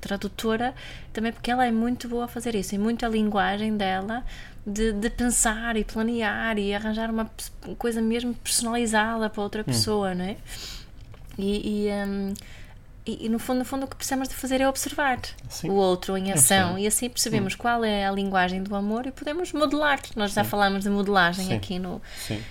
[0.00, 0.74] tradutora,
[1.12, 4.24] também porque ela é muito boa a fazer isso, e muita linguagem dela
[4.66, 7.30] de, de pensar e planear e arranjar uma
[7.78, 9.64] coisa mesmo personalizada para outra hum.
[9.64, 10.14] pessoa, hum.
[10.16, 10.36] não é?
[11.38, 11.86] E.
[11.86, 12.34] e um,
[13.06, 15.70] e, e, no fundo, no fundo o que precisamos de fazer é observar Sim.
[15.70, 17.58] o outro em ação e assim percebemos Sim.
[17.60, 20.00] qual é a linguagem do amor e podemos modelar.
[20.16, 22.02] Nós já falamos de modelagem aqui no,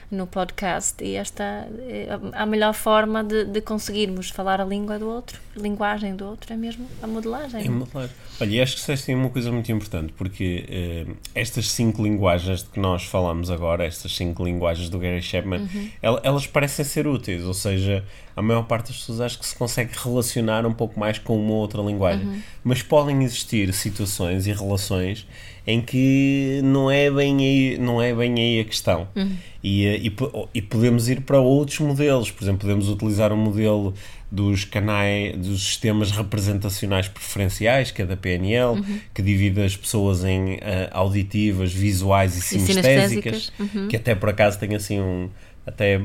[0.09, 5.09] no podcast e esta é a melhor forma de, de, conseguirmos falar a língua do
[5.09, 7.65] outro, a linguagem do outro é mesmo a modelagem.
[7.65, 8.09] É modelar.
[8.39, 12.69] Olha, e acho que têm uma coisa muito importante porque eh, estas cinco linguagens de
[12.69, 15.89] que nós falamos agora, estas cinco linguagens do Gary Chapman, uhum.
[16.23, 19.91] elas parecem ser úteis, ou seja, a maior parte das pessoas acho que se consegue
[19.97, 22.25] relacionar um pouco mais com uma outra linguagem.
[22.25, 22.41] Uhum.
[22.63, 25.27] Mas podem existir situações e relações
[25.67, 29.07] em que não é bem aí, não é bem aí a questão.
[29.15, 29.31] Uhum.
[29.63, 30.15] E, eh, e,
[30.53, 32.29] e, podemos ir para outros modelos.
[32.29, 33.93] Por exemplo, podemos utilizar o um modelo
[34.31, 38.99] dos canais, dos sistemas representacionais preferenciais, que é da PNL, uhum.
[39.13, 40.59] que divide as pessoas em uh,
[40.91, 43.87] auditivas, visuais e, e sinestésicas, uhum.
[43.87, 45.29] que até por acaso tem assim um
[45.65, 45.99] até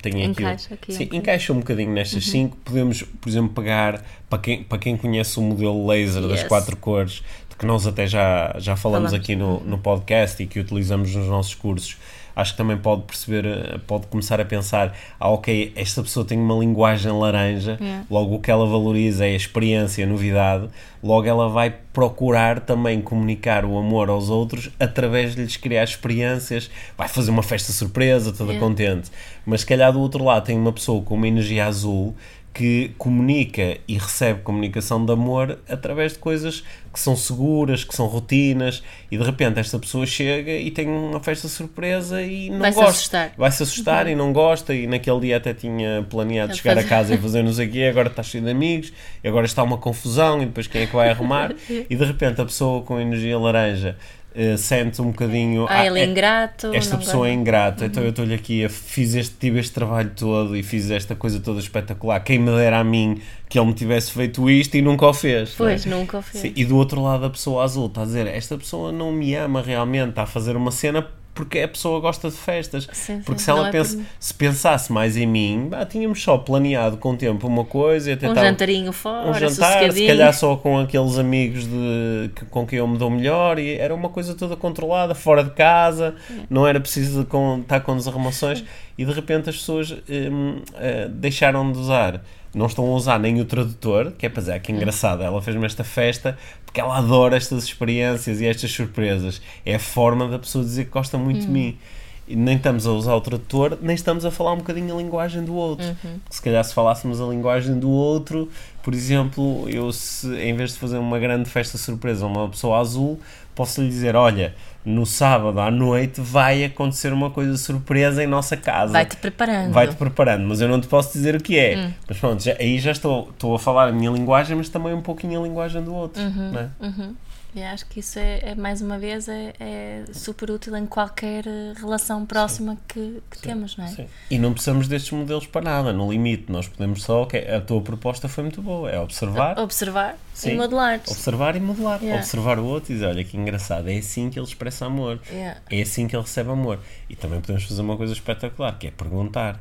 [0.00, 1.16] tem aqui, aqui sim, aqui.
[1.16, 2.32] encaixa um bocadinho nestas uhum.
[2.32, 2.56] cinco.
[2.64, 6.30] Podemos, por exemplo, pegar para quem, para quem conhece o modelo laser yes.
[6.30, 9.12] das quatro cores, de que nós até já, já falamos, falamos.
[9.12, 11.96] aqui no, no podcast e que utilizamos nos nossos cursos
[12.34, 16.38] acho que também pode perceber, eh, pode começar a pensar: ah, ok, esta pessoa tem
[16.38, 18.04] uma linguagem laranja, yeah.
[18.10, 20.68] logo o que ela valoriza é a experiência, a novidade,
[21.02, 26.70] logo ela vai procurar também comunicar o amor aos outros através de lhes criar experiências,
[26.96, 28.66] vai fazer uma festa surpresa, toda yeah.
[28.66, 29.10] contente.
[29.46, 32.14] Mas se calhar do outro lado tem uma pessoa com uma energia azul
[32.54, 36.62] que comunica e recebe comunicação de amor através de coisas
[36.92, 41.18] que são seguras, que são rotinas, e de repente esta pessoa chega e tem uma
[41.18, 42.92] festa surpresa e não vai gosta.
[42.92, 43.32] Se assustar.
[43.36, 44.12] Vai se assustar uhum.
[44.12, 47.84] e não gosta, e naquele dia até tinha planeado chegar a casa e fazer-nos aqui,
[47.84, 48.92] agora está cheio de amigos,
[49.24, 51.52] e agora está uma confusão, e depois quem é que vai arrumar?
[51.68, 53.96] e de repente a pessoa com energia laranja
[54.34, 55.66] uh, sente um bocadinho.
[55.68, 56.74] Ah, ele é ingrato.
[56.74, 57.90] Esta pessoa é ingrata, então uhum.
[57.90, 61.60] então eu estou-lhe aqui, fiz este, tive este trabalho todo e fiz esta coisa toda
[61.60, 62.20] espetacular.
[62.20, 65.52] Quem me dera a mim que ele me tivesse feito isto e nunca o fez.
[65.52, 65.54] É?
[65.56, 66.42] Pois, nunca o fez.
[66.42, 69.34] Sim, e do outro lado, a pessoa azul está a dizer: Esta pessoa não me
[69.34, 72.88] ama realmente, está a fazer uma cena porque a pessoa gosta de festas.
[72.92, 76.38] Sim, porque sim, se ela é pensa, se pensasse mais em mim, bah, tínhamos só
[76.38, 80.32] planeado com o tempo uma coisa e até um jantarinho fora, um jantar, se calhar
[80.32, 84.34] só com aqueles amigos de, com quem eu me dou melhor e era uma coisa
[84.34, 86.14] toda controlada, fora de casa,
[86.48, 88.64] não era preciso com, estar com desarrumações.
[88.96, 92.22] E de repente as pessoas hum, uh, deixaram de usar
[92.54, 95.66] não estão a usar nem o tradutor, que é para dizer que engraçado, ela fez-me
[95.66, 99.40] esta festa porque ela adora estas experiências e estas surpresas.
[99.64, 101.78] É a forma da pessoa dizer que gosta muito de mim.
[102.26, 105.44] E nem estamos a usar o tradutor, nem estamos a falar um bocadinho a linguagem
[105.44, 105.86] do outro.
[105.86, 106.18] Uhum.
[106.30, 108.50] Se calhar se falássemos a linguagem do outro,
[108.82, 112.78] por exemplo, eu se em vez de fazer uma grande festa surpresa a uma pessoa
[112.78, 113.20] azul,
[113.54, 118.56] posso lhe dizer, olha, no sábado à noite vai acontecer uma coisa surpresa em nossa
[118.56, 118.92] casa.
[118.92, 119.72] Vai-te preparando.
[119.72, 121.76] Vai-te preparando, mas eu não te posso dizer o que é.
[121.76, 121.92] Hum.
[122.08, 125.00] Mas pronto, já, aí já estou, estou a falar a minha linguagem, mas também um
[125.00, 126.22] pouquinho a linguagem do outro.
[126.22, 126.70] Uhum, né?
[126.80, 127.14] uhum.
[127.54, 131.46] E acho que isso é, é mais uma vez, é, é, super útil em qualquer
[131.46, 133.88] eh, relação próxima que, que temos, não é?
[133.88, 134.06] Sim.
[134.28, 136.50] E não precisamos destes modelos para nada, no limite.
[136.50, 139.56] Nós podemos só, ok, a tua proposta foi muito boa, é observar.
[139.58, 140.50] Observar Sim.
[140.50, 141.00] e modelar.
[141.06, 142.00] Observar e modelar.
[142.00, 142.20] Yeah.
[142.20, 145.20] Observar o outro e dizer, olha que engraçado, é assim que ele expressa amor.
[145.30, 145.60] Yeah.
[145.70, 146.80] É assim que ele recebe amor.
[147.08, 149.60] E também podemos fazer uma coisa espetacular, que é perguntar.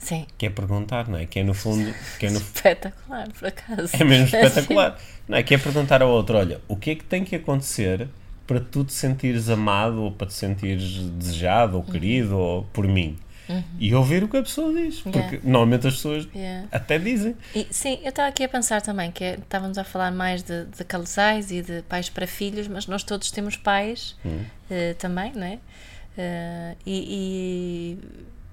[0.00, 0.26] Sim.
[0.36, 1.26] Que é perguntar, não é?
[1.26, 1.94] Que é no fundo.
[2.18, 3.90] Que é, no, Espetacular, por acaso.
[3.94, 4.98] é mesmo espetacular.
[5.28, 5.42] Não é?
[5.42, 8.08] Que é perguntar ao outro: olha, o que é que tem que acontecer
[8.46, 10.82] para tu te sentires amado ou para te sentires
[11.12, 13.16] desejado ou querido ou por mim?
[13.80, 15.00] E ouvir o que a pessoa diz.
[15.00, 15.40] Porque Yeah.
[15.42, 16.68] normalmente as pessoas Yeah.
[16.70, 17.34] até dizem.
[17.52, 20.84] E, sim, eu estava aqui a pensar também que estávamos a falar mais de, de
[20.84, 24.16] casais e de pais para filhos, mas nós todos temos pais
[24.70, 25.58] eh, também, não é?
[26.16, 27.98] Eh, e, e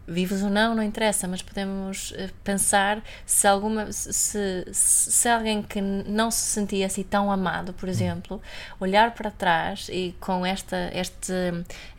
[0.08, 5.82] vivos ou não, não interessa, mas podemos eh, pensar se alguma se, se, alguém que
[5.82, 8.42] não se sentia assim tão amado, por exemplo,
[8.80, 11.34] olhar para trás e com esta, este,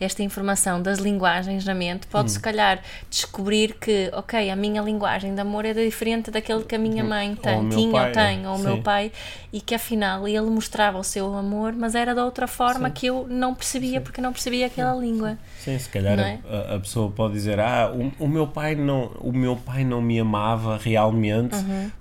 [0.01, 5.35] esta informação das linguagens na mente, pode se calhar descobrir que, ok, a minha linguagem
[5.35, 8.57] de amor é diferente daquele que a minha mãe tem, tinha pai, ou tem, ou
[8.57, 8.83] o meu sim.
[8.83, 9.13] pai,
[9.53, 13.27] e que afinal ele mostrava o seu amor, mas era de outra forma que eu
[13.29, 15.39] não percebia porque não percebia aquela língua.
[15.59, 16.39] Sim, se calhar é?
[16.49, 20.01] a, a pessoa pode dizer ah, o, o meu pai não o meu pai não
[20.01, 21.57] me amava realmente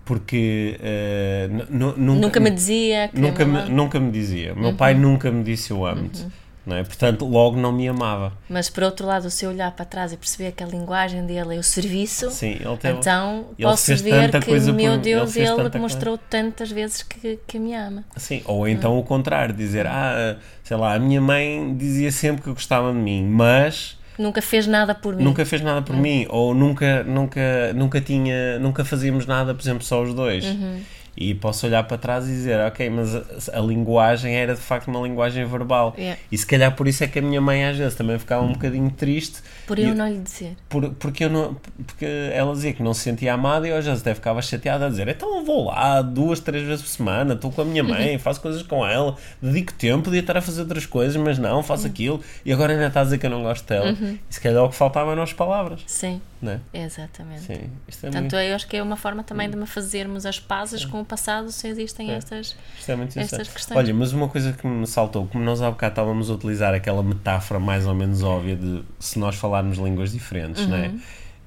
[0.05, 2.15] porque eh, n- n- nunca, Uhum.
[2.19, 4.53] Nunca me dizia que nunca me nunca me dizia.
[4.55, 4.75] Meu Uhum.
[4.75, 6.25] pai nunca me disse eu amo-te.
[6.67, 6.83] Não é?
[6.83, 8.33] Portanto, logo não me amava.
[8.49, 11.55] Mas por outro lado, se eu olhar para trás e perceber que a linguagem dele
[11.55, 14.91] é o serviço, Sim, ele teve, então ele posso fez ver tanta que, coisa meu
[14.95, 18.03] por- Deus, ele ele, demonstrou tantas vezes que, que me ama.
[18.17, 22.49] Sim, ou então o contrário, dizer, ah, sei lá, a minha mãe dizia sempre que
[22.49, 25.23] gostava de mim, mas Nunca fez nada por mim.
[25.23, 26.01] nunca fez nada por Uhum.
[26.01, 30.43] mim, ou nunca, nunca, nunca tinha, nunca fazíamos nada, por exemplo, só os dois.
[30.43, 30.81] Uhum.
[31.19, 33.23] E posso olhar para trás e dizer, ok, mas a,
[33.57, 35.95] a linguagem era de facto uma linguagem verbal.
[35.97, 36.19] Yeah.
[36.31, 38.53] E se calhar por isso é que a minha mãe às vezes também ficava um
[38.53, 39.39] bocadinho triste.
[39.65, 40.55] Por eu não lhe dizer.
[40.69, 43.85] por- porque, eu não, porque ela dizia que não se sentia amada e eu às
[43.85, 47.33] vezes até ficava chateada a dizer então eu vou lá duas, três vezes por semana,
[47.33, 50.61] estou com a minha mãe, faço coisas com ela, dedico tempo, podia estar a fazer
[50.61, 53.41] outras coisas, mas não, faço aquilo e agora ainda está a dizer que eu não
[53.41, 53.91] gosto dela.
[53.91, 56.59] E se calhar o que faltava eram as palavras, Sim, não é?
[56.73, 57.41] exatamente.
[57.41, 60.25] Sim, isto é, Portanto, muito, eu acho que é uma forma também de me fazermos
[60.25, 62.55] as pazes com o passado se existem estas.
[62.77, 63.77] isto é muito estas questões.
[63.77, 67.01] Olha, mas uma coisa que me saltou, como nós há bocado estávamos a utilizar aquela
[67.01, 70.91] metáfora mais ou menos óbvia de se nós falarmos línguas diferentes, não é?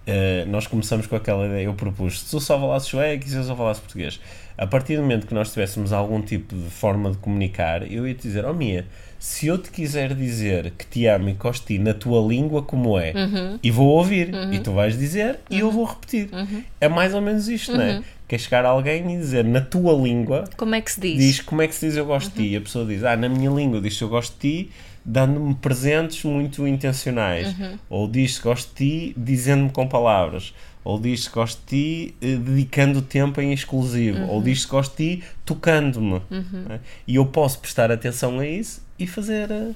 [0.07, 3.37] Eh, nós começamos com aquela ideia, eu propus, se tu só falasses sueco e se
[3.37, 4.21] eu só falasse português,
[4.57, 8.15] a partir do momento que nós tivéssemos algum tipo de forma de comunicar, eu ia
[8.15, 8.87] te dizer, oh Mia,
[9.21, 12.63] se eu te quiser dizer que te amo e gosto de ti na tua língua
[12.63, 13.13] como é,
[13.63, 16.31] e vou ouvir, e tu vais dizer, e eu vou repetir.
[16.81, 18.03] É mais ou menos isto, não é?
[18.27, 21.19] Que é chegar a alguém e dizer na tua língua, Como é que se diz?
[21.19, 22.53] diz como é que se diz eu gosto de ti.
[22.53, 24.71] E a pessoa diz, ah, na minha língua diz eu gosto de ti,
[25.05, 27.55] dando-me presentes muito intencionais.
[27.89, 28.75] Ou diz que gosto de
[29.11, 30.55] ti, dizendo-me com palavras.
[30.83, 34.19] Ou diz que gosto de ti, eh, dedicando tempo em exclusivo.
[34.29, 36.21] Ou diz que gosto de ti, tocando-me.
[36.31, 36.81] né?
[37.07, 39.51] E eu posso prestar atenção a isso e fazer.
[39.51, 39.73] eh,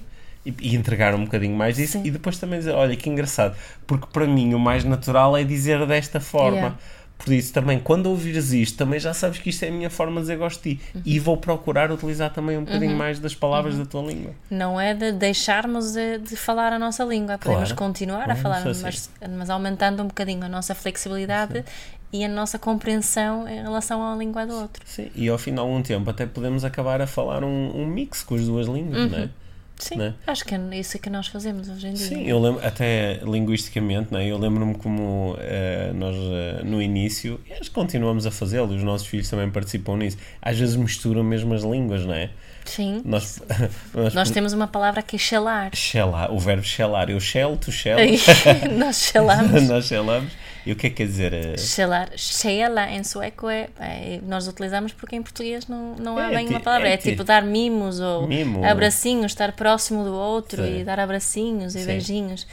[0.46, 2.02] e, e entregar um bocadinho mais disso Sim.
[2.04, 3.56] e depois também dizer, olha que engraçado,
[3.86, 6.56] porque para mim o mais natural é dizer desta forma.
[6.56, 6.78] Yeah.
[7.16, 10.16] Por isso, também, quando ouvires isto, também já sabes que isto é a minha forma
[10.16, 10.82] de dizer gosto de ti.
[10.94, 11.02] Uhum.
[11.06, 14.32] E vou procurar utilizar também um bocadinho mais das palavras da tua língua.
[14.50, 17.38] Não é de deixarmos de, de falar a nossa língua.
[17.38, 17.76] Podemos Claro.
[17.76, 21.64] continuar a Claro, falar, mas, mas aumentando um bocadinho a nossa flexibilidade
[22.12, 24.82] e a nossa compreensão em relação à língua do outro.
[24.86, 28.22] Sim, e ao final de um tempo até podemos acabar a falar um, um mix
[28.22, 29.28] com as duas línguas, não é?
[29.76, 30.14] Sim, Né?
[30.26, 32.06] acho que é isso que nós fazemos hoje em dia.
[32.06, 34.26] Sim, eu lembro, até linguisticamente, não é?
[34.26, 38.76] eu lembro-me como eh, nós eh, no início, e acho que continuamos a fazê-lo, e
[38.76, 42.30] os nossos filhos também participam nisso, às vezes misturam mesmo as línguas, não é?
[42.64, 43.02] Sim.
[43.04, 43.42] Nós,
[43.92, 45.70] nós, Nós temos uma palavra que é shelar.
[45.74, 47.98] Shellar, o verbo shellar, eu shell, tu shell,
[48.78, 49.62] nós shelamos.
[49.68, 50.32] nós shellamos,
[50.66, 51.32] e o que é que quer dizer?
[51.32, 56.30] eh, Shelar, shela em sueco é, é- Nós utilizamos porque em português não, não há
[56.32, 56.88] É bem uma palavra.
[56.88, 58.64] é É, ti- tipo dar mimos ou Mimo.
[58.64, 60.80] abracinhos, estar próximo do outro Sim.
[60.80, 61.86] e dar abracinhos e Sim.
[61.86, 62.46] beijinhos.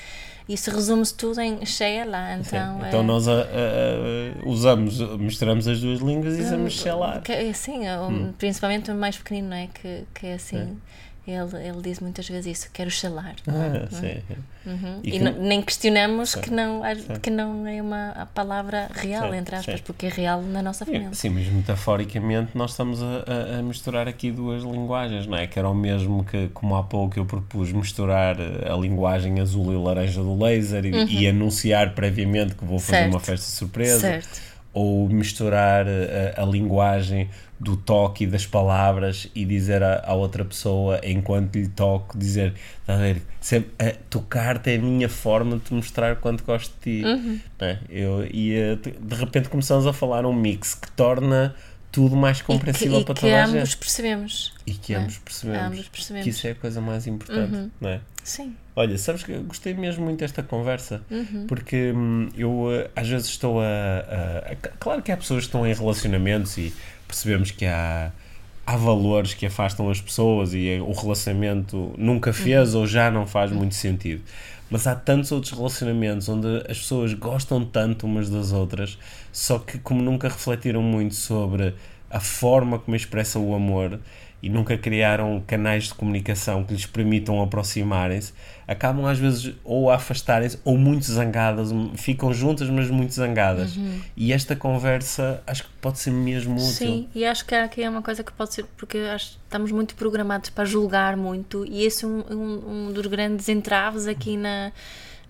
[0.49, 2.33] Isso resume-se tudo em shela.
[2.33, 7.21] Então, então é, nós a- a- a- usamos, misturamos as duas línguas e dizemos shellar.
[7.21, 8.33] que, é assim, é, Hum.
[8.37, 9.67] principalmente o mais pequenino, não é?
[9.73, 10.77] Que, que é assim.
[11.27, 13.35] Ele, ele diz muitas vezes isso, quero shelar.
[13.47, 14.17] Ah, sim.
[14.65, 14.99] Uhum.
[15.03, 16.41] E E, que- nem questionamos Sim.
[16.41, 16.81] que não,
[17.21, 19.83] que não é uma palavra real, Sim, entre aspas, sim.
[19.85, 21.09] porque é real na nossa família.
[21.13, 25.45] Sim, mas metaforicamente nós estamos a, a- misturar aqui duas linguagens, não é?
[25.45, 29.71] Que era o mesmo que, como há pouco eu propus, misturar eh, a linguagem azul
[29.73, 33.01] e laranja do laser e, e anunciar previamente que vou fazer Uhum.
[33.03, 33.13] Certo.
[33.13, 33.99] uma festa surpresa.
[33.99, 34.50] Certo.
[34.73, 37.29] Ou misturar eh, a, a linguagem
[37.61, 42.95] do toque e das palavras e dizer à, outra pessoa, enquanto lhe toco, dizer, está
[42.95, 47.01] a ver, sempre, eh, tocar-te é a minha forma de te mostrar quanto gosto de
[47.01, 47.05] ti.
[47.05, 47.39] Uhum.
[47.59, 47.79] não é?
[47.87, 51.53] Eu, e eh, de repente começamos a falar um mix que torna
[51.91, 53.77] tudo mais compreensível e que, para e que toda a ambos gente.
[53.77, 54.53] percebemos.
[54.65, 54.97] E que é?
[54.97, 55.67] ambos percebemos.
[55.67, 56.23] Ambos percebemos.
[56.23, 58.01] Que isso é a coisa mais importante, não é?
[58.23, 58.55] Sim.
[58.75, 61.45] Olha, sabes que eu gostei mesmo muito desta conversa, Uhum.
[61.47, 65.47] porque hum, eu uh, às vezes estou a, a- a- Claro que há pessoas que
[65.47, 66.73] estão em relacionamentos e
[67.07, 68.11] percebemos que há,
[68.65, 73.51] há valores que afastam as pessoas e o relacionamento nunca fez ou já não faz
[73.51, 74.21] muito sentido.
[74.69, 78.97] Mas há tantos outros relacionamentos onde as pessoas gostam tanto umas das outras,
[79.33, 81.73] só que como nunca refletiram muito sobre
[82.09, 83.99] a forma como expressam o amor
[84.41, 88.33] e nunca criaram canais de comunicação que lhes permitam aproximarem-se,
[88.67, 93.77] acabam às vezes ou a afastarem-se ou muito zangadas, ficam juntas, mas muito zangadas.
[94.15, 96.71] E esta conversa acho que pode ser mesmo útil.
[96.71, 99.95] Sim, e acho que aqui é uma coisa que pode ser, porque acho estamos muito
[99.95, 104.71] programados para julgar muito, e esse é um, um, um dos grandes entraves aqui na,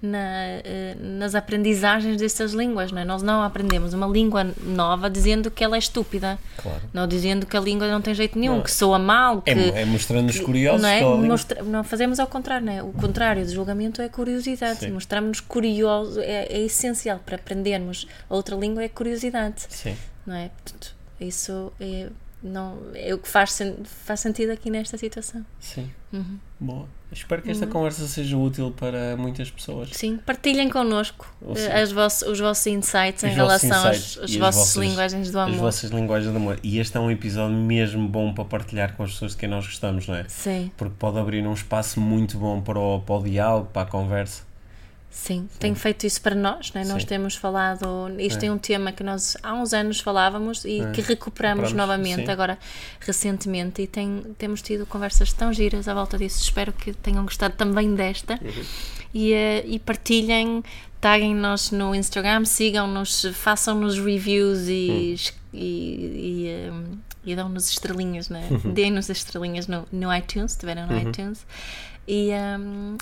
[0.02, 0.18] na,
[0.64, 2.92] eh, nas aprendizagens destas línguas.
[2.92, 3.06] Não é?
[3.06, 6.82] Nós não aprendemos uma língua nova dizendo que ela é estúpida, Claro.
[6.94, 8.64] não dizendo que a língua não tem jeito nenhum, Não.
[8.64, 9.52] que soa mal, que.
[9.52, 11.02] É, é mostrando-nos curiosos não, é?
[11.02, 12.82] Mostra- não fazemos ao contrário, não é?
[12.84, 14.90] O contrário do julgamento é curiosidade.
[14.92, 19.96] Mostramos-nos curiosos, é, é essencial para aprendermos a outra língua é curiosidade Sim.
[20.26, 20.50] não é?
[20.64, 22.08] Portanto, isso é,
[22.44, 25.46] não, é o que faz, faz sentido aqui nesta situação.
[25.60, 25.90] Sim.
[26.12, 26.38] Uhum.
[26.60, 26.88] Boa.
[27.12, 29.90] Espero que esta conversa seja útil para muitas pessoas.
[29.92, 31.28] Sim, partilhem connosco
[31.58, 34.56] eh, as voss- os vossos insights em Os vossos relação às, insights às as vossas
[34.56, 35.60] vossas- linguagens do As amor.
[35.60, 36.60] vossas linguagens de amor.
[36.64, 39.66] E este é um episódio mesmo bom para partilhar com as pessoas de quem nós
[39.66, 40.26] gostamos, não é?
[40.30, 43.86] Sim, Porque pode abrir um espaço muito bom para o, para o diálogo, para a
[43.92, 44.44] conversa.
[45.12, 46.86] Sim, tenho feito isso para nós, não é?
[46.86, 47.10] Nós Sim.
[47.10, 47.86] temos falado,
[48.18, 48.48] isto É.
[48.48, 48.52] é.
[48.52, 51.12] um tema que nós há uns anos falávamos e que recuperamos
[51.70, 52.32] Recuperamos, novamente sim.
[52.32, 52.58] agora
[53.00, 56.42] recentemente e tem, temos tido conversas tão giras à volta disso.
[56.42, 58.64] Espero que tenham gostado também desta Uhum.
[59.14, 60.64] e, eh, e partilhem,
[61.00, 66.72] taguem-nos no Instagram, sigam-nos, façam-nos reviews e, es- e, e, eh,
[67.26, 68.48] e dão-nos estrelinhas, né?
[68.50, 68.74] Uhum.
[68.74, 71.46] deem-nos as estrelinhas no, no iTunes, se estiverem no iTunes.
[72.08, 72.58] E eh,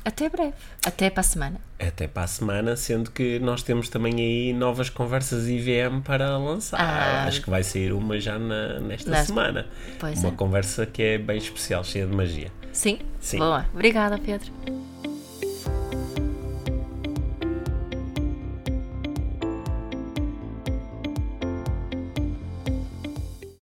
[0.06, 0.54] até breve,
[0.86, 1.62] até para a semana.
[1.80, 6.80] Até para a semana, sendo que nós temos também aí novas conversas IVM para lançar.
[6.80, 7.24] Ah.
[7.26, 9.66] Acho que vai sair uma já na- nesta Na- semana.
[10.00, 10.36] Pois uma é.
[10.36, 12.52] conversa que é bem especial, cheia de magia.
[12.74, 13.00] Sim?
[13.22, 13.40] Sim.
[13.40, 13.66] Boa.
[13.74, 14.52] Obrigada, Pedro.